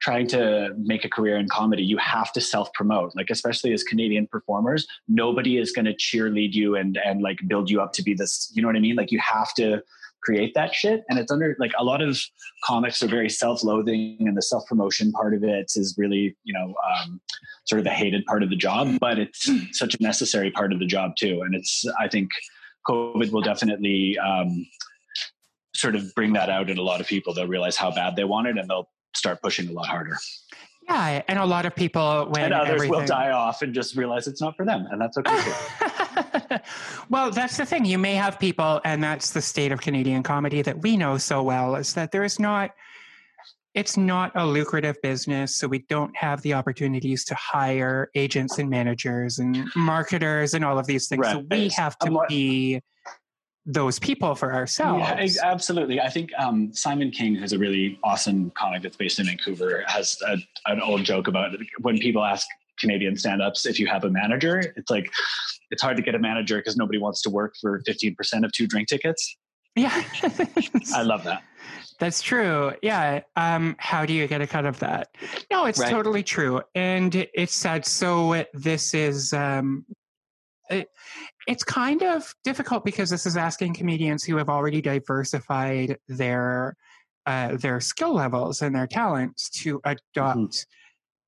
trying 0.00 0.26
to 0.28 0.74
make 0.78 1.04
a 1.04 1.08
career 1.08 1.36
in 1.36 1.48
comedy 1.48 1.84
you 1.84 1.96
have 1.98 2.32
to 2.32 2.40
self 2.40 2.72
promote 2.72 3.14
like 3.14 3.30
especially 3.30 3.72
as 3.72 3.84
canadian 3.84 4.26
performers 4.26 4.84
nobody 5.06 5.58
is 5.58 5.70
going 5.70 5.84
to 5.84 5.94
cheerlead 5.94 6.52
you 6.54 6.74
and 6.74 6.98
and 7.04 7.22
like 7.22 7.38
build 7.46 7.70
you 7.70 7.80
up 7.80 7.92
to 7.92 8.02
be 8.02 8.14
this 8.14 8.50
you 8.52 8.62
know 8.62 8.68
what 8.68 8.76
i 8.76 8.80
mean 8.80 8.96
like 8.96 9.12
you 9.12 9.20
have 9.20 9.54
to 9.54 9.80
create 10.22 10.52
that 10.54 10.74
shit. 10.74 11.04
And 11.08 11.18
it's 11.18 11.30
under 11.30 11.56
like 11.58 11.72
a 11.78 11.84
lot 11.84 12.02
of 12.02 12.18
comics 12.64 13.02
are 13.02 13.08
very 13.08 13.28
self-loathing 13.28 14.16
and 14.20 14.36
the 14.36 14.42
self-promotion 14.42 15.12
part 15.12 15.34
of 15.34 15.44
it 15.44 15.72
is 15.76 15.94
really 15.96 16.36
you 16.44 16.52
know 16.52 16.74
um, 16.90 17.20
sort 17.66 17.78
of 17.78 17.84
the 17.84 17.90
hated 17.90 18.24
part 18.26 18.42
of 18.42 18.50
the 18.50 18.56
job 18.56 18.98
but 19.00 19.18
it's 19.18 19.50
such 19.72 19.94
a 19.94 20.02
necessary 20.02 20.50
part 20.50 20.72
of 20.72 20.78
the 20.78 20.86
job 20.86 21.12
too. 21.16 21.42
And 21.42 21.54
it's 21.54 21.84
i 22.00 22.08
think 22.08 22.30
covid 22.88 23.30
will 23.32 23.42
definitely 23.42 24.18
um, 24.18 24.66
sort 25.74 25.94
of 25.94 26.12
bring 26.14 26.32
that 26.32 26.50
out 26.50 26.70
in 26.70 26.78
a 26.78 26.82
lot 26.82 27.00
of 27.00 27.06
people. 27.06 27.32
They'll 27.32 27.46
realize 27.46 27.76
how 27.76 27.94
bad 27.94 28.16
they 28.16 28.24
want 28.24 28.48
it 28.48 28.58
and 28.58 28.68
they'll 28.68 28.88
start 29.14 29.40
pushing 29.42 29.68
a 29.68 29.72
lot 29.72 29.86
harder 29.86 30.16
yeah 30.88 31.22
and 31.28 31.38
a 31.38 31.44
lot 31.44 31.66
of 31.66 31.74
people 31.74 32.26
when 32.30 32.44
and 32.44 32.54
others 32.54 32.74
everything 32.74 32.90
will 32.90 33.06
die 33.06 33.30
off 33.30 33.62
and 33.62 33.74
just 33.74 33.96
realize 33.96 34.26
it's 34.26 34.40
not 34.40 34.56
for 34.56 34.64
them 34.64 34.86
and 34.90 35.00
that's 35.00 35.16
okay 35.18 35.42
too. 35.42 35.52
well, 37.08 37.30
that's 37.30 37.56
the 37.56 37.66
thing. 37.66 37.84
You 37.84 37.98
may 37.98 38.14
have 38.14 38.38
people, 38.38 38.80
and 38.84 39.02
that's 39.02 39.30
the 39.30 39.42
state 39.42 39.72
of 39.72 39.80
Canadian 39.80 40.22
comedy 40.22 40.62
that 40.62 40.82
we 40.82 40.96
know 40.96 41.18
so 41.18 41.42
well, 41.42 41.76
is 41.76 41.94
that 41.94 42.12
there 42.12 42.24
is 42.24 42.38
not, 42.38 42.72
it's 43.74 43.96
not 43.96 44.32
a 44.34 44.46
lucrative 44.46 45.00
business. 45.02 45.56
So 45.56 45.68
we 45.68 45.80
don't 45.80 46.14
have 46.16 46.42
the 46.42 46.54
opportunities 46.54 47.24
to 47.26 47.34
hire 47.34 48.10
agents 48.14 48.58
and 48.58 48.68
managers 48.68 49.38
and 49.38 49.68
marketers 49.76 50.54
and 50.54 50.64
all 50.64 50.78
of 50.78 50.86
these 50.86 51.08
things. 51.08 51.26
So 51.28 51.44
we 51.50 51.68
have 51.70 51.98
to 52.00 52.08
I'm 52.08 52.26
be 52.28 52.82
those 53.70 53.98
people 53.98 54.34
for 54.34 54.54
ourselves. 54.54 55.36
Yeah, 55.36 55.42
absolutely. 55.44 56.00
I 56.00 56.08
think 56.08 56.30
um, 56.38 56.72
Simon 56.72 57.10
King, 57.10 57.34
who's 57.34 57.52
a 57.52 57.58
really 57.58 57.98
awesome 58.02 58.50
comic 58.52 58.82
that's 58.82 58.96
based 58.96 59.18
in 59.20 59.26
Vancouver, 59.26 59.84
has 59.86 60.16
a, 60.26 60.38
an 60.66 60.80
old 60.80 61.04
joke 61.04 61.28
about 61.28 61.52
it. 61.52 61.60
when 61.82 61.98
people 61.98 62.24
ask 62.24 62.46
Canadian 62.80 63.14
stand-ups 63.16 63.66
if 63.66 63.78
you 63.78 63.86
have 63.86 64.04
a 64.04 64.10
manager. 64.10 64.72
It's 64.76 64.90
like 64.90 65.10
it's 65.70 65.82
hard 65.82 65.96
to 65.98 66.02
get 66.02 66.14
a 66.14 66.18
manager 66.18 66.56
because 66.56 66.76
nobody 66.78 66.98
wants 66.98 67.20
to 67.22 67.30
work 67.30 67.54
for 67.60 67.82
fifteen 67.84 68.14
percent 68.14 68.44
of 68.44 68.52
two 68.52 68.66
drink 68.66 68.88
tickets. 68.88 69.36
Yeah. 69.76 70.02
I 70.94 71.02
love 71.02 71.24
that. 71.24 71.42
That's 72.00 72.22
true. 72.22 72.72
Yeah. 72.82 73.20
Um, 73.36 73.76
how 73.78 74.06
do 74.06 74.12
you 74.12 74.26
get 74.28 74.40
a 74.40 74.46
cut 74.46 74.64
of 74.64 74.78
that? 74.78 75.08
No, 75.50 75.66
it's 75.66 75.78
Right. 75.80 75.90
totally 75.90 76.22
true. 76.22 76.62
And 76.74 77.14
it's 77.34 77.54
sad. 77.54 77.84
So 77.84 78.44
this 78.54 78.94
is, 78.94 79.32
um, 79.32 79.84
it, 80.70 80.88
it's 81.46 81.64
kind 81.64 82.02
of 82.02 82.34
difficult 82.44 82.84
because 82.84 83.10
this 83.10 83.26
is 83.26 83.36
asking 83.36 83.74
comedians 83.74 84.24
who 84.24 84.36
have 84.36 84.48
already 84.48 84.80
diversified 84.80 85.98
their, 86.08 86.76
uh, 87.26 87.56
their 87.56 87.80
skill 87.80 88.14
levels 88.14 88.62
and 88.62 88.74
their 88.74 88.86
talents 88.86 89.48
to 89.50 89.80
adopt 89.84 90.66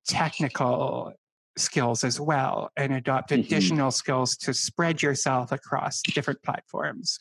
technical 0.07 1.13
skills 1.57 2.03
as 2.05 2.19
well 2.19 2.71
and 2.77 2.93
adopt 2.93 3.31
Mhm. 3.31 3.43
additional 3.43 3.91
skills 3.91 4.37
to 4.37 4.53
spread 4.53 5.01
yourself 5.01 5.51
across 5.51 6.01
different 6.01 6.41
platforms. 6.43 7.19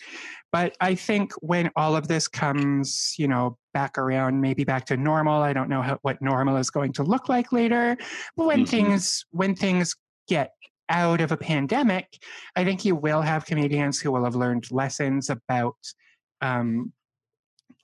But 0.52 0.76
I 0.80 0.94
think 0.94 1.32
when 1.40 1.70
all 1.74 1.96
of 1.96 2.06
this 2.06 2.28
comes, 2.28 3.14
you 3.18 3.26
know, 3.26 3.58
back 3.74 3.98
around, 3.98 4.40
maybe 4.40 4.62
back 4.64 4.86
to 4.86 4.96
normal, 4.96 5.42
I 5.42 5.52
don't 5.52 5.68
know 5.68 5.82
how, 5.82 5.98
what 6.02 6.22
normal 6.22 6.56
is 6.56 6.70
going 6.70 6.92
to 6.94 7.02
look 7.02 7.28
like 7.28 7.52
later. 7.52 7.96
But 8.36 8.46
when 8.46 8.64
Mhm. 8.64 8.68
things 8.68 9.24
when 9.30 9.54
things 9.56 9.96
get 10.28 10.52
out 10.90 11.20
of 11.20 11.32
a 11.32 11.36
pandemic, 11.36 12.18
I 12.56 12.64
think 12.64 12.84
you 12.84 12.94
will 12.94 13.22
have 13.22 13.46
comedians 13.46 14.00
who 14.00 14.12
will 14.12 14.24
have 14.24 14.34
learned 14.34 14.70
lessons 14.70 15.30
about 15.30 15.76
um, 16.42 16.92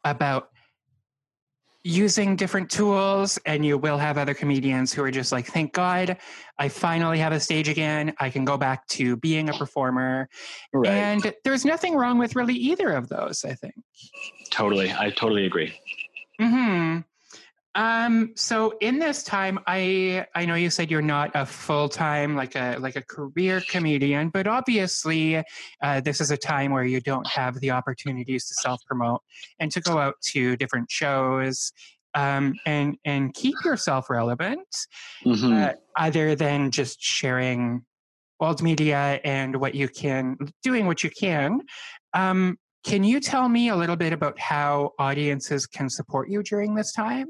about 0.04 0.50
using 1.82 2.34
different 2.34 2.68
tools 2.68 3.38
and 3.46 3.64
you 3.64 3.78
will 3.78 3.96
have 3.96 4.18
other 4.18 4.34
comedians 4.34 4.92
who 4.92 5.04
are 5.04 5.10
just 5.10 5.30
like 5.30 5.46
thank 5.46 5.72
god 5.72 6.16
i 6.58 6.68
finally 6.68 7.16
have 7.16 7.32
a 7.32 7.38
stage 7.38 7.68
again 7.68 8.12
i 8.18 8.28
can 8.28 8.44
go 8.44 8.56
back 8.56 8.84
to 8.88 9.16
being 9.18 9.48
a 9.50 9.52
performer 9.52 10.28
Right. 10.74 10.90
and 10.90 11.32
there's 11.44 11.64
nothing 11.64 11.94
wrong 11.94 12.18
with 12.18 12.34
really 12.34 12.54
either 12.54 12.90
of 12.90 13.08
those 13.08 13.44
i 13.44 13.54
think 13.54 13.74
totally. 14.50 14.92
I 14.92 15.10
totally 15.10 15.46
agree. 15.46 15.78
hmm 16.40 16.98
um 17.76 18.32
so 18.34 18.72
in 18.80 18.98
this 18.98 19.22
time 19.22 19.58
i 19.66 20.26
i 20.34 20.44
know 20.44 20.54
you 20.54 20.70
said 20.70 20.90
you're 20.90 21.02
not 21.02 21.30
a 21.34 21.44
full-time 21.46 22.34
like 22.34 22.56
a 22.56 22.76
like 22.80 22.96
a 22.96 23.02
career 23.02 23.60
comedian 23.68 24.30
but 24.30 24.46
obviously 24.46 25.36
uh, 25.82 26.00
this 26.00 26.20
is 26.20 26.30
a 26.30 26.36
time 26.36 26.72
where 26.72 26.84
you 26.84 27.00
don't 27.00 27.26
have 27.26 27.60
the 27.60 27.70
opportunities 27.70 28.46
to 28.46 28.54
self-promote 28.54 29.20
and 29.60 29.70
to 29.70 29.80
go 29.80 29.98
out 29.98 30.14
to 30.22 30.56
different 30.56 30.90
shows 30.90 31.72
um, 32.16 32.54
and 32.64 32.96
and 33.04 33.34
keep 33.34 33.54
yourself 33.64 34.08
relevant, 34.08 34.66
Mhm. 35.24 35.52
uh, 35.52 35.74
other 35.96 36.34
than 36.34 36.70
just 36.70 37.00
sharing 37.00 37.84
old 38.40 38.62
media 38.62 39.20
and 39.22 39.56
what 39.56 39.74
you 39.74 39.86
can 39.88 40.36
doing 40.62 40.86
what 40.86 41.04
you 41.04 41.10
can. 41.10 41.60
Um, 42.14 42.56
can 42.84 43.04
you 43.04 43.20
tell 43.20 43.48
me 43.48 43.68
a 43.68 43.76
little 43.76 43.96
bit 43.96 44.12
about 44.12 44.38
how 44.38 44.92
audiences 44.98 45.66
can 45.66 45.90
support 45.90 46.30
you 46.30 46.42
during 46.42 46.74
this 46.74 46.92
time? 46.92 47.26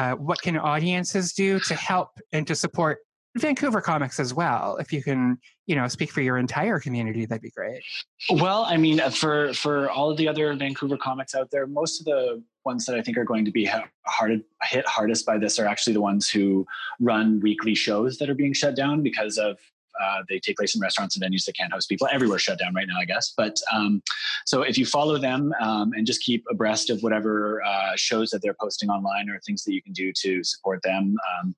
Uh, 0.00 0.14
what 0.14 0.40
can 0.40 0.56
audiences 0.56 1.34
do 1.34 1.60
to 1.60 1.74
help 1.74 2.08
and 2.32 2.46
to 2.46 2.54
support 2.54 3.00
Vancouver 3.36 3.82
comics 3.82 4.18
as 4.18 4.32
well? 4.32 4.78
If 4.78 4.94
you 4.94 5.02
can, 5.02 5.36
you 5.66 5.76
know, 5.76 5.86
speak 5.88 6.10
for 6.10 6.22
your 6.22 6.38
entire 6.38 6.80
community, 6.80 7.26
that'd 7.26 7.42
be 7.42 7.50
great. 7.50 7.82
Well, 8.30 8.64
I 8.64 8.78
mean, 8.78 8.98
uh, 8.98 9.10
for 9.10 9.52
for 9.52 9.90
all 9.90 10.10
of 10.10 10.16
the 10.16 10.26
other 10.26 10.54
Vancouver 10.54 10.96
comics 10.96 11.34
out 11.34 11.50
there, 11.50 11.66
most 11.66 12.00
of 12.00 12.06
the 12.06 12.42
ones 12.64 12.86
that 12.86 12.96
I 12.96 13.02
think 13.02 13.18
are 13.18 13.24
going 13.24 13.44
to 13.44 13.50
be 13.50 13.70
hard 14.06 14.42
hit 14.62 14.86
hardest 14.86 15.26
by 15.26 15.36
this 15.36 15.58
are 15.58 15.66
actually 15.66 15.92
the 15.92 16.00
ones 16.00 16.30
who 16.30 16.66
run 16.98 17.38
weekly 17.40 17.74
shows 17.74 18.16
that 18.18 18.30
are 18.30 18.34
being 18.34 18.54
shut 18.54 18.74
down 18.74 19.02
because 19.02 19.36
of. 19.36 19.58
Uh, 20.02 20.22
they 20.28 20.38
take 20.38 20.56
place 20.56 20.74
in 20.74 20.80
restaurants 20.80 21.16
and 21.16 21.24
venues 21.24 21.44
that 21.44 21.56
can't 21.56 21.72
host 21.72 21.88
people. 21.88 22.08
Everywhere 22.12 22.38
shut 22.38 22.58
down 22.58 22.74
right 22.74 22.86
now, 22.88 22.98
I 22.98 23.04
guess. 23.04 23.32
But 23.36 23.56
um, 23.72 24.02
so 24.46 24.62
if 24.62 24.78
you 24.78 24.86
follow 24.86 25.18
them 25.18 25.52
um, 25.60 25.92
and 25.94 26.06
just 26.06 26.22
keep 26.22 26.44
abreast 26.50 26.90
of 26.90 27.02
whatever 27.02 27.62
uh, 27.64 27.92
shows 27.96 28.30
that 28.30 28.42
they're 28.42 28.56
posting 28.60 28.90
online 28.90 29.28
or 29.28 29.38
things 29.40 29.64
that 29.64 29.72
you 29.72 29.82
can 29.82 29.92
do 29.92 30.12
to 30.22 30.42
support 30.44 30.82
them, 30.82 31.16
um, 31.40 31.54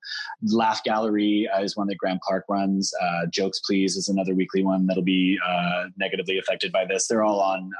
Laugh 0.51 0.83
Gallery 0.83 1.49
uh, 1.55 1.61
is 1.61 1.77
one 1.77 1.87
that 1.87 1.97
Graham 1.97 2.19
Clark 2.21 2.45
runs. 2.49 2.93
Uh, 3.01 3.25
Jokes 3.29 3.59
Please 3.65 3.95
is 3.95 4.09
another 4.09 4.35
weekly 4.35 4.63
one 4.63 4.85
that'll 4.85 5.03
be 5.03 5.37
uh, 5.47 5.85
negatively 5.97 6.37
affected 6.37 6.71
by 6.71 6.85
this. 6.85 7.07
They're 7.07 7.23
all 7.23 7.39
on 7.39 7.71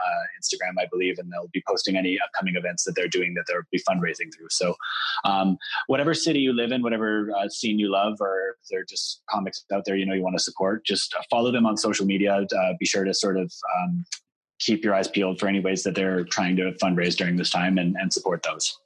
Instagram, 0.42 0.80
I 0.80 0.86
believe, 0.90 1.20
and 1.20 1.32
they'll 1.32 1.50
be 1.54 1.64
posting 1.68 1.98
any 1.98 2.20
upcoming 2.24 2.56
events 2.56 2.84
that 2.84 2.96
they're 2.96 3.08
doing 3.08 3.34
that 3.36 3.46
they'll 3.48 3.62
be 3.72 3.82
fundraising 3.90 4.34
through. 4.36 4.50
So, 4.50 4.76
um, 5.26 5.58
whatever 5.88 6.14
city 6.14 6.40
you 6.40 6.54
live 6.54 6.72
in, 6.72 6.82
whatever 6.82 7.30
scene 7.50 7.80
you 7.80 7.92
love, 7.92 8.18
or 8.20 8.56
if 8.62 8.68
they're 8.70 8.86
just 8.86 9.22
comics 9.30 9.66
out 9.74 9.84
there, 9.86 9.96
you 9.96 10.06
know, 10.06 10.14
you 10.14 10.24
want 10.24 10.38
to 10.38 10.44
support, 10.44 10.53
just 10.86 11.16
follow 11.30 11.52
them 11.52 11.66
on 11.66 11.78
social 11.78 12.06
media. 12.06 12.46
Uh, 12.58 12.74
be 12.80 12.86
sure 12.86 13.04
to 13.04 13.14
sort 13.14 13.38
of 13.38 13.52
um, 13.80 14.06
keep 14.60 14.84
your 14.84 14.94
eyes 14.96 15.08
peeled 15.08 15.40
for 15.40 15.48
any 15.48 15.60
ways 15.60 15.84
that 15.84 15.96
they're 15.96 16.24
trying 16.26 16.56
to 16.56 16.72
fundraise 16.82 17.16
during 17.16 17.36
this 17.36 17.50
time 17.50 17.78
and, 17.78 17.96
and 17.98 18.12
support 18.14 18.44
those. 18.44 18.78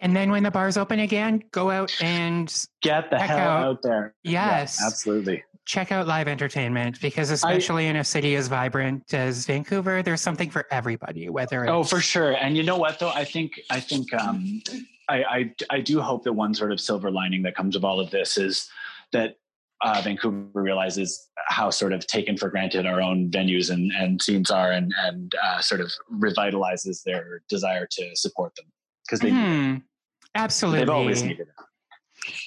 And 0.00 0.14
then 0.14 0.30
when 0.30 0.44
the 0.44 0.50
bars 0.50 0.76
open 0.76 1.00
again, 1.00 1.42
go 1.50 1.70
out 1.70 1.92
and 2.00 2.54
Get 2.82 3.10
the 3.10 3.18
hell 3.18 3.38
out- 3.48 3.66
out, 3.66 3.82
there. 3.82 4.14
yes, 4.22 4.78
Yeah, 4.80 4.86
absolutely. 4.86 5.42
check 5.64 5.90
out 5.90 6.06
live 6.06 6.28
entertainment 6.28 7.00
because 7.00 7.30
especially 7.30 7.86
in 7.88 7.96
a 7.96 8.04
city 8.04 8.36
as 8.36 8.46
vibrant 8.46 9.12
as 9.12 9.44
Vancouver, 9.44 10.02
there's 10.04 10.20
something 10.20 10.50
for 10.50 10.66
everybody. 10.70 11.28
Whether 11.28 11.64
it's, 11.64 11.70
Oh, 11.70 11.82
for 11.82 12.00
sure. 12.00 12.32
And 12.32 12.56
you 12.56 12.62
know 12.62 12.76
what 12.78 13.00
though? 13.00 13.10
I 13.10 13.24
think 13.24 13.60
I 13.70 13.80
think 13.80 14.14
um, 14.14 14.62
I, 15.08 15.24
I 15.24 15.54
I 15.70 15.80
do 15.80 16.00
hope 16.00 16.22
that 16.24 16.32
one 16.32 16.54
sort 16.54 16.70
of 16.70 16.80
silver 16.80 17.10
lining 17.10 17.42
that 17.42 17.56
comes 17.56 17.74
of 17.74 17.84
all 17.84 17.98
of 17.98 18.10
this 18.12 18.38
is 18.38 18.70
that 19.12 19.36
uh, 19.82 20.00
Vancouver 20.02 20.48
realizes 20.54 21.28
how 21.46 21.70
sort 21.70 21.92
of 21.92 22.06
taken 22.06 22.36
for 22.36 22.48
granted 22.48 22.86
our 22.86 23.00
own 23.00 23.30
venues 23.30 23.70
and, 23.70 23.90
and 23.92 24.20
scenes 24.20 24.50
are, 24.50 24.72
and 24.72 24.92
and 25.04 25.32
uh, 25.44 25.60
sort 25.60 25.80
of 25.80 25.90
revitalizes 26.12 27.02
their 27.04 27.42
desire 27.48 27.86
to 27.90 28.10
support 28.14 28.54
them 28.56 28.66
because 29.06 29.20
they 29.20 29.30
Mhm. 29.30 29.82
absolutely 30.34 30.80
they've 30.80 30.90
always 30.90 31.22
needed 31.22 31.48
it. 31.48 31.54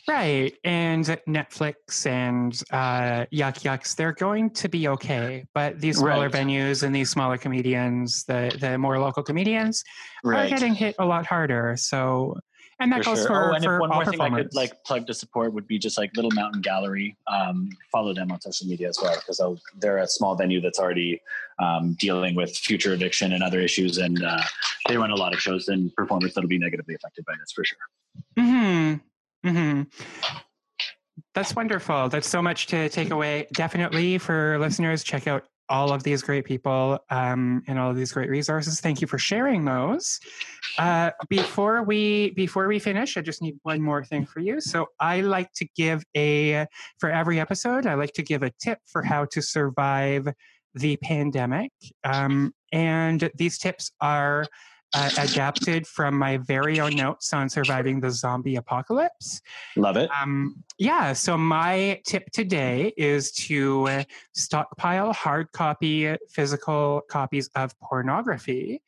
Right. 0.08 0.54
And 0.63 1.06
Netflix 1.28 2.06
and 2.06 2.62
uh, 2.72 3.26
Yuk 3.32 3.63
Yuk's, 3.63 3.96
they're 3.96 4.12
going 4.13 4.50
to 4.52 4.67
be 4.70 4.88
okay. 4.89 5.46
But 5.54 5.80
these 5.80 5.98
smaller 5.98 6.30
Right. 6.30 6.46
venues 6.46 6.84
and 6.84 6.94
these 6.94 7.10
smaller 7.10 7.38
comedians, 7.38 8.24
the, 8.26 8.56
the 8.60 8.78
more 8.78 9.00
local 9.00 9.24
comedians, 9.24 9.84
are 10.26 10.48
getting 10.50 10.76
hit 10.76 10.96
a 11.00 11.06
lot 11.06 11.26
harder. 11.26 11.76
So, 11.78 12.38
and 12.82 12.91
that 12.91 13.04
For 13.04 13.12
goes 13.12 13.20
sure. 13.20 13.28
for, 13.28 13.52
oh, 13.52 13.54
and 13.54 13.63
if 13.63 13.70
for 13.70 13.80
one 13.80 13.89
more 13.89 14.06
thing 14.06 14.20
I 14.20 14.30
could 14.30 14.56
like 14.56 14.84
plug 14.84 15.06
to 15.08 15.13
support 15.13 15.54
would 15.54 15.67
be 15.67 15.78
just 15.78 15.98
like 16.00 16.15
Little 16.15 16.32
Mountain 16.32 16.62
Gallery. 16.62 17.15
Um, 17.28 17.70
follow 17.91 18.13
them 18.13 18.32
on 18.32 18.41
social 18.41 18.65
media 18.65 18.89
as 18.89 18.98
well 19.02 19.15
because 19.15 19.39
they're 19.78 20.00
a 20.00 20.08
small 20.08 20.36
venue 20.36 20.60
that's 20.62 20.80
already 20.80 21.22
um, 21.60 21.96
dealing 22.00 22.34
with 22.34 22.58
future 22.58 22.94
eviction 22.94 23.34
and 23.34 23.44
other 23.44 23.62
issues, 23.62 24.00
and 24.00 24.24
uh, 24.24 24.41
they 24.88 24.98
run 24.98 25.12
a 25.12 25.15
lot 25.15 25.34
of 25.34 25.39
shows 25.39 25.67
and 25.67 25.96
performers 25.96 26.34
that'll 26.34 26.48
be 26.48 26.58
negatively 26.58 26.96
affected 26.96 27.24
by 27.26 27.34
this 27.39 27.52
for 27.52 27.63
sure. 27.63 27.78
hmm 28.38 28.94
hmm 29.44 29.82
That's 31.36 31.56
wonderful. 31.56 32.10
That's 32.10 32.28
so 32.28 32.41
much 32.41 32.65
to 32.67 32.89
take 32.89 33.12
away. 33.12 33.48
Definitely 33.54 34.17
for 34.17 34.58
listeners, 34.58 35.04
check 35.04 35.28
out 35.28 35.46
all 35.71 35.93
of 35.93 36.03
these 36.03 36.21
great 36.21 36.43
people 36.43 36.99
um, 37.10 37.63
and 37.65 37.79
all 37.79 37.89
of 37.89 37.95
these 37.95 38.12
great 38.12 38.29
resources. 38.29 38.81
Thank 38.81 38.99
you 38.99 39.07
for 39.07 39.17
sharing 39.17 39.63
those. 39.63 40.19
Uh, 40.77 41.12
before 41.29 41.81
we 41.84 42.31
before 42.31 42.67
we 42.67 42.77
finish, 42.77 43.15
I 43.15 43.21
just 43.21 43.41
need 43.41 43.55
one 43.63 43.81
more 43.81 44.03
thing 44.03 44.25
for 44.25 44.41
you. 44.41 44.60
So 44.60 44.88
I 44.99 45.21
like 45.21 45.51
to 45.53 45.65
give 45.75 46.03
a 46.15 46.67
for 46.99 47.10
every 47.10 47.39
episode, 47.39 47.88
I 47.88 47.95
like 47.95 48.12
to 48.13 48.23
give 48.23 48.43
a 48.43 48.51
tip 48.62 48.79
for 48.86 49.01
how 49.01 49.25
to 49.31 49.41
survive 49.41 50.27
the 50.75 50.97
pandemic. 50.97 51.71
Um, 52.03 52.53
and 52.73 53.29
these 53.36 53.57
tips 53.57 53.91
are 54.01 54.45
uh, 54.93 55.10
adapted 55.17 55.88
from 55.88 56.17
my 56.17 56.38
very 56.38 56.80
own 56.80 56.95
notes 56.95 57.34
on 57.34 57.49
surviving 57.49 57.99
the 57.99 58.12
zombie 58.12 58.56
apocalypse. 58.56 59.41
Love 59.75 59.97
it. 59.97 60.10
Um, 60.21 60.63
yeah, 60.77 61.13
so 61.13 61.38
my 61.38 62.01
tip 62.06 62.30
today 62.32 62.93
is 62.97 63.32
to 63.34 64.04
stockpile 64.34 65.13
hard 65.13 65.51
copy 65.51 66.15
physical 66.30 67.01
copies 67.10 67.49
of 67.56 67.77
pornography 67.80 68.82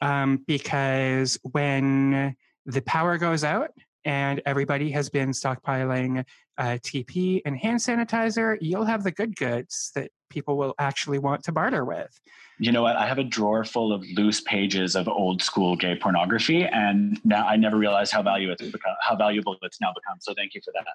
um, 0.00 0.44
because 0.46 1.38
when 1.42 2.36
the 2.66 2.82
power 2.82 3.18
goes 3.18 3.44
out 3.44 3.70
and 4.04 4.40
everybody 4.46 4.90
has 4.90 5.08
been 5.08 5.30
stockpiling 5.30 6.24
uh, 6.58 6.78
TP 6.82 7.40
and 7.44 7.56
hand 7.56 7.80
sanitizer, 7.80 8.56
you'll 8.60 8.84
have 8.84 9.04
the 9.04 9.10
good 9.10 9.36
goods 9.36 9.90
that 9.94 10.10
people 10.28 10.56
will 10.56 10.74
actually 10.78 11.18
want 11.18 11.44
to 11.44 11.52
barter 11.52 11.84
with. 11.84 12.20
You 12.58 12.72
know 12.72 12.82
what? 12.82 12.96
I 12.96 13.06
have 13.06 13.18
a 13.18 13.24
drawer 13.24 13.64
full 13.64 13.92
of 13.92 14.04
loose 14.14 14.40
pages 14.40 14.96
of 14.96 15.08
old 15.08 15.42
school 15.42 15.76
gay 15.76 15.96
pornography, 15.96 16.64
and 16.64 17.20
now 17.24 17.46
I 17.46 17.56
never 17.56 17.76
realized 17.76 18.12
how 18.12 18.22
valuable 18.22 18.54
it's 18.58 18.62
become, 18.62 18.94
how 19.00 19.16
valuable 19.16 19.56
it's 19.62 19.80
now 19.80 19.92
become. 19.94 20.18
So 20.20 20.34
thank 20.34 20.54
you 20.54 20.60
for 20.64 20.72
that. 20.74 20.86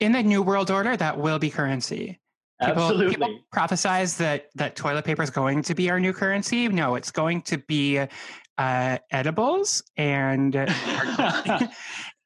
In 0.00 0.12
the 0.12 0.22
new 0.22 0.42
world 0.42 0.70
order, 0.70 0.96
that 0.96 1.18
will 1.18 1.38
be 1.38 1.50
currency. 1.50 2.18
People, 2.60 2.82
Absolutely. 2.82 3.14
people 3.14 3.40
prophesize 3.54 4.16
that 4.18 4.48
that 4.54 4.76
toilet 4.76 5.04
paper 5.04 5.22
is 5.22 5.30
going 5.30 5.62
to 5.62 5.74
be 5.74 5.90
our 5.90 5.98
new 5.98 6.12
currency. 6.12 6.68
No, 6.68 6.94
it's 6.94 7.10
going 7.10 7.42
to 7.42 7.58
be 7.58 7.98
uh, 8.58 8.98
edibles 9.10 9.82
and 9.96 10.54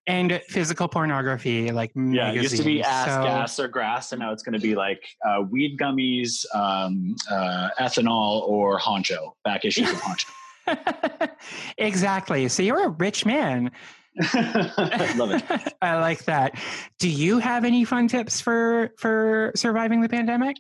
and 0.06 0.40
physical 0.48 0.86
pornography, 0.88 1.70
like 1.72 1.90
Yeah, 1.94 2.30
it 2.30 2.36
used 2.36 2.56
to 2.56 2.62
be 2.62 2.76
magazines. 2.78 2.86
ass, 2.86 3.06
So- 3.08 3.22
gas, 3.24 3.60
or 3.60 3.68
grass, 3.68 4.12
and 4.12 4.20
now 4.20 4.32
it's 4.32 4.42
going 4.42 4.52
to 4.54 4.60
be 4.60 4.74
like 4.74 5.02
uh, 5.26 5.42
weed 5.50 5.78
gummies, 5.78 6.44
um, 6.54 7.16
uh, 7.30 7.68
ethanol, 7.80 8.42
or 8.48 8.78
honcho. 8.78 9.32
Back 9.44 9.64
issues 9.64 9.90
of 9.90 9.96
honcho. 10.00 10.30
exactly. 11.78 12.48
So 12.48 12.62
you're 12.62 12.86
a 12.86 12.90
rich 12.90 13.24
man. 13.26 13.70
Love 15.16 15.30
it. 15.32 15.74
I 15.82 15.96
like 15.96 16.24
that. 16.24 16.58
Do 16.98 17.08
you 17.08 17.38
have 17.38 17.64
any 17.64 17.84
fun 17.84 18.08
tips 18.08 18.40
for 18.40 18.92
for 18.98 19.52
surviving 19.54 20.00
the 20.00 20.08
pandemic? 20.08 20.56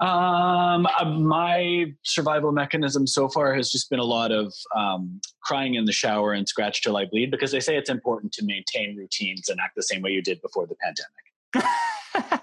Um, 0.00 0.86
uh, 0.98 1.04
my 1.04 1.92
survival 2.02 2.50
mechanism 2.50 3.06
so 3.06 3.28
far 3.28 3.54
has 3.54 3.70
just 3.70 3.88
been 3.90 4.00
a 4.00 4.04
lot 4.04 4.32
of 4.32 4.52
um, 4.76 5.20
crying 5.42 5.74
in 5.74 5.84
the 5.84 5.92
shower 5.92 6.32
and 6.32 6.48
scratch 6.48 6.82
till 6.82 6.96
I 6.96 7.04
bleed 7.04 7.30
because 7.30 7.52
they 7.52 7.60
say 7.60 7.76
it's 7.76 7.90
important 7.90 8.32
to 8.34 8.44
maintain 8.44 8.96
routines 8.96 9.48
and 9.48 9.60
act 9.60 9.76
the 9.76 9.82
same 9.82 10.02
way 10.02 10.10
you 10.10 10.22
did 10.22 10.40
before 10.42 10.66
the 10.66 10.74
pandemic. 10.74 12.42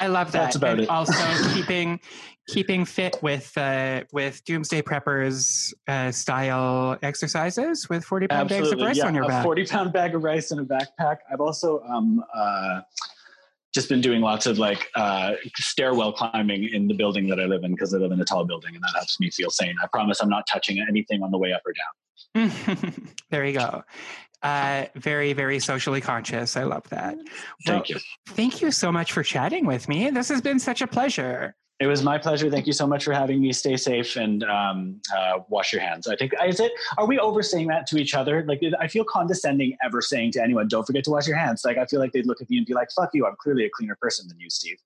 I 0.00 0.06
love 0.06 0.32
that. 0.32 0.42
That's 0.42 0.56
about 0.56 0.72
and 0.72 0.82
it. 0.82 0.88
Also 0.88 1.12
keeping 1.54 2.00
keeping 2.48 2.84
fit 2.84 3.16
with 3.22 3.56
uh, 3.58 4.04
with 4.12 4.44
doomsday 4.44 4.82
preppers 4.82 5.74
uh, 5.88 6.12
style 6.12 6.96
exercises 7.02 7.88
with 7.88 8.04
forty 8.04 8.26
pound 8.28 8.48
bags 8.48 8.70
of 8.70 8.80
rice 8.80 8.96
yeah. 8.96 9.06
on 9.06 9.14
your 9.14 9.24
a 9.24 9.28
back. 9.28 9.44
40 9.44 9.66
pound 9.66 9.92
bag 9.92 10.14
of 10.14 10.22
rice 10.22 10.52
in 10.52 10.60
a 10.60 10.64
backpack. 10.64 11.18
I've 11.32 11.40
also 11.40 11.82
um, 11.82 12.24
uh, 12.34 12.80
just 13.74 13.88
been 13.88 14.00
doing 14.00 14.20
lots 14.20 14.46
of 14.46 14.58
like 14.58 14.88
uh, 14.94 15.34
stairwell 15.56 16.12
climbing 16.12 16.68
in 16.72 16.88
the 16.88 16.94
building 16.94 17.28
that 17.28 17.38
I 17.38 17.44
live 17.44 17.64
in 17.64 17.72
because 17.72 17.94
I 17.94 17.98
live 17.98 18.12
in 18.12 18.20
a 18.20 18.24
tall 18.24 18.44
building 18.44 18.74
and 18.74 18.82
that 18.82 18.92
helps 18.94 19.20
me 19.20 19.30
feel 19.30 19.50
sane. 19.50 19.74
I 19.82 19.86
promise 19.88 20.20
I'm 20.20 20.30
not 20.30 20.46
touching 20.50 20.84
anything 20.88 21.22
on 21.22 21.30
the 21.30 21.38
way 21.38 21.52
up 21.52 21.62
or 21.66 21.72
down. 21.72 22.52
there 23.30 23.44
you 23.44 23.58
go. 23.58 23.82
Uh, 24.42 24.86
very 24.94 25.32
very 25.32 25.58
socially 25.58 26.00
conscious. 26.00 26.56
I 26.56 26.62
love 26.62 26.88
that. 26.90 27.16
Thank 27.16 27.28
Well, 27.66 27.82
you. 27.88 27.96
Thank 28.28 28.62
you 28.62 28.70
so 28.70 28.92
much 28.92 29.12
for 29.12 29.22
chatting 29.22 29.66
with 29.66 29.88
me. 29.88 30.10
This 30.10 30.28
has 30.28 30.40
been 30.40 30.58
such 30.58 30.80
a 30.80 30.86
pleasure. 30.86 31.54
It 31.80 31.86
was 31.86 32.02
my 32.02 32.18
pleasure. 32.18 32.50
Thank 32.50 32.66
you 32.66 32.72
so 32.72 32.88
much 32.88 33.04
for 33.04 33.12
having 33.12 33.40
me. 33.40 33.52
Stay 33.52 33.76
safe 33.76 34.16
and 34.16 34.42
um, 34.42 35.00
uh, 35.16 35.40
wash 35.48 35.72
your 35.72 35.80
hands. 35.80 36.08
I 36.08 36.16
think 36.16 36.32
is 36.44 36.58
it. 36.58 36.72
Are 36.96 37.06
we 37.06 37.20
over 37.20 37.40
saying 37.40 37.68
that 37.68 37.86
to 37.88 37.98
each 37.98 38.14
other? 38.14 38.44
Like 38.48 38.60
I 38.80 38.88
feel 38.88 39.04
condescending 39.04 39.76
ever 39.84 40.02
saying 40.02 40.32
to 40.32 40.42
anyone, 40.42 40.66
"Don't 40.66 40.84
forget 40.84 41.04
to 41.04 41.10
wash 41.10 41.28
your 41.28 41.36
hands." 41.36 41.62
Like 41.64 41.78
I 41.78 41.86
feel 41.86 42.00
like 42.00 42.10
they'd 42.10 42.26
look 42.26 42.40
at 42.40 42.50
me 42.50 42.56
and 42.56 42.66
be 42.66 42.74
like, 42.74 42.90
"Fuck 42.90 43.10
you! 43.12 43.26
I'm 43.26 43.36
clearly 43.38 43.64
a 43.64 43.70
cleaner 43.70 43.96
person 44.00 44.26
than 44.26 44.40
you, 44.40 44.48
Steev." 44.48 44.76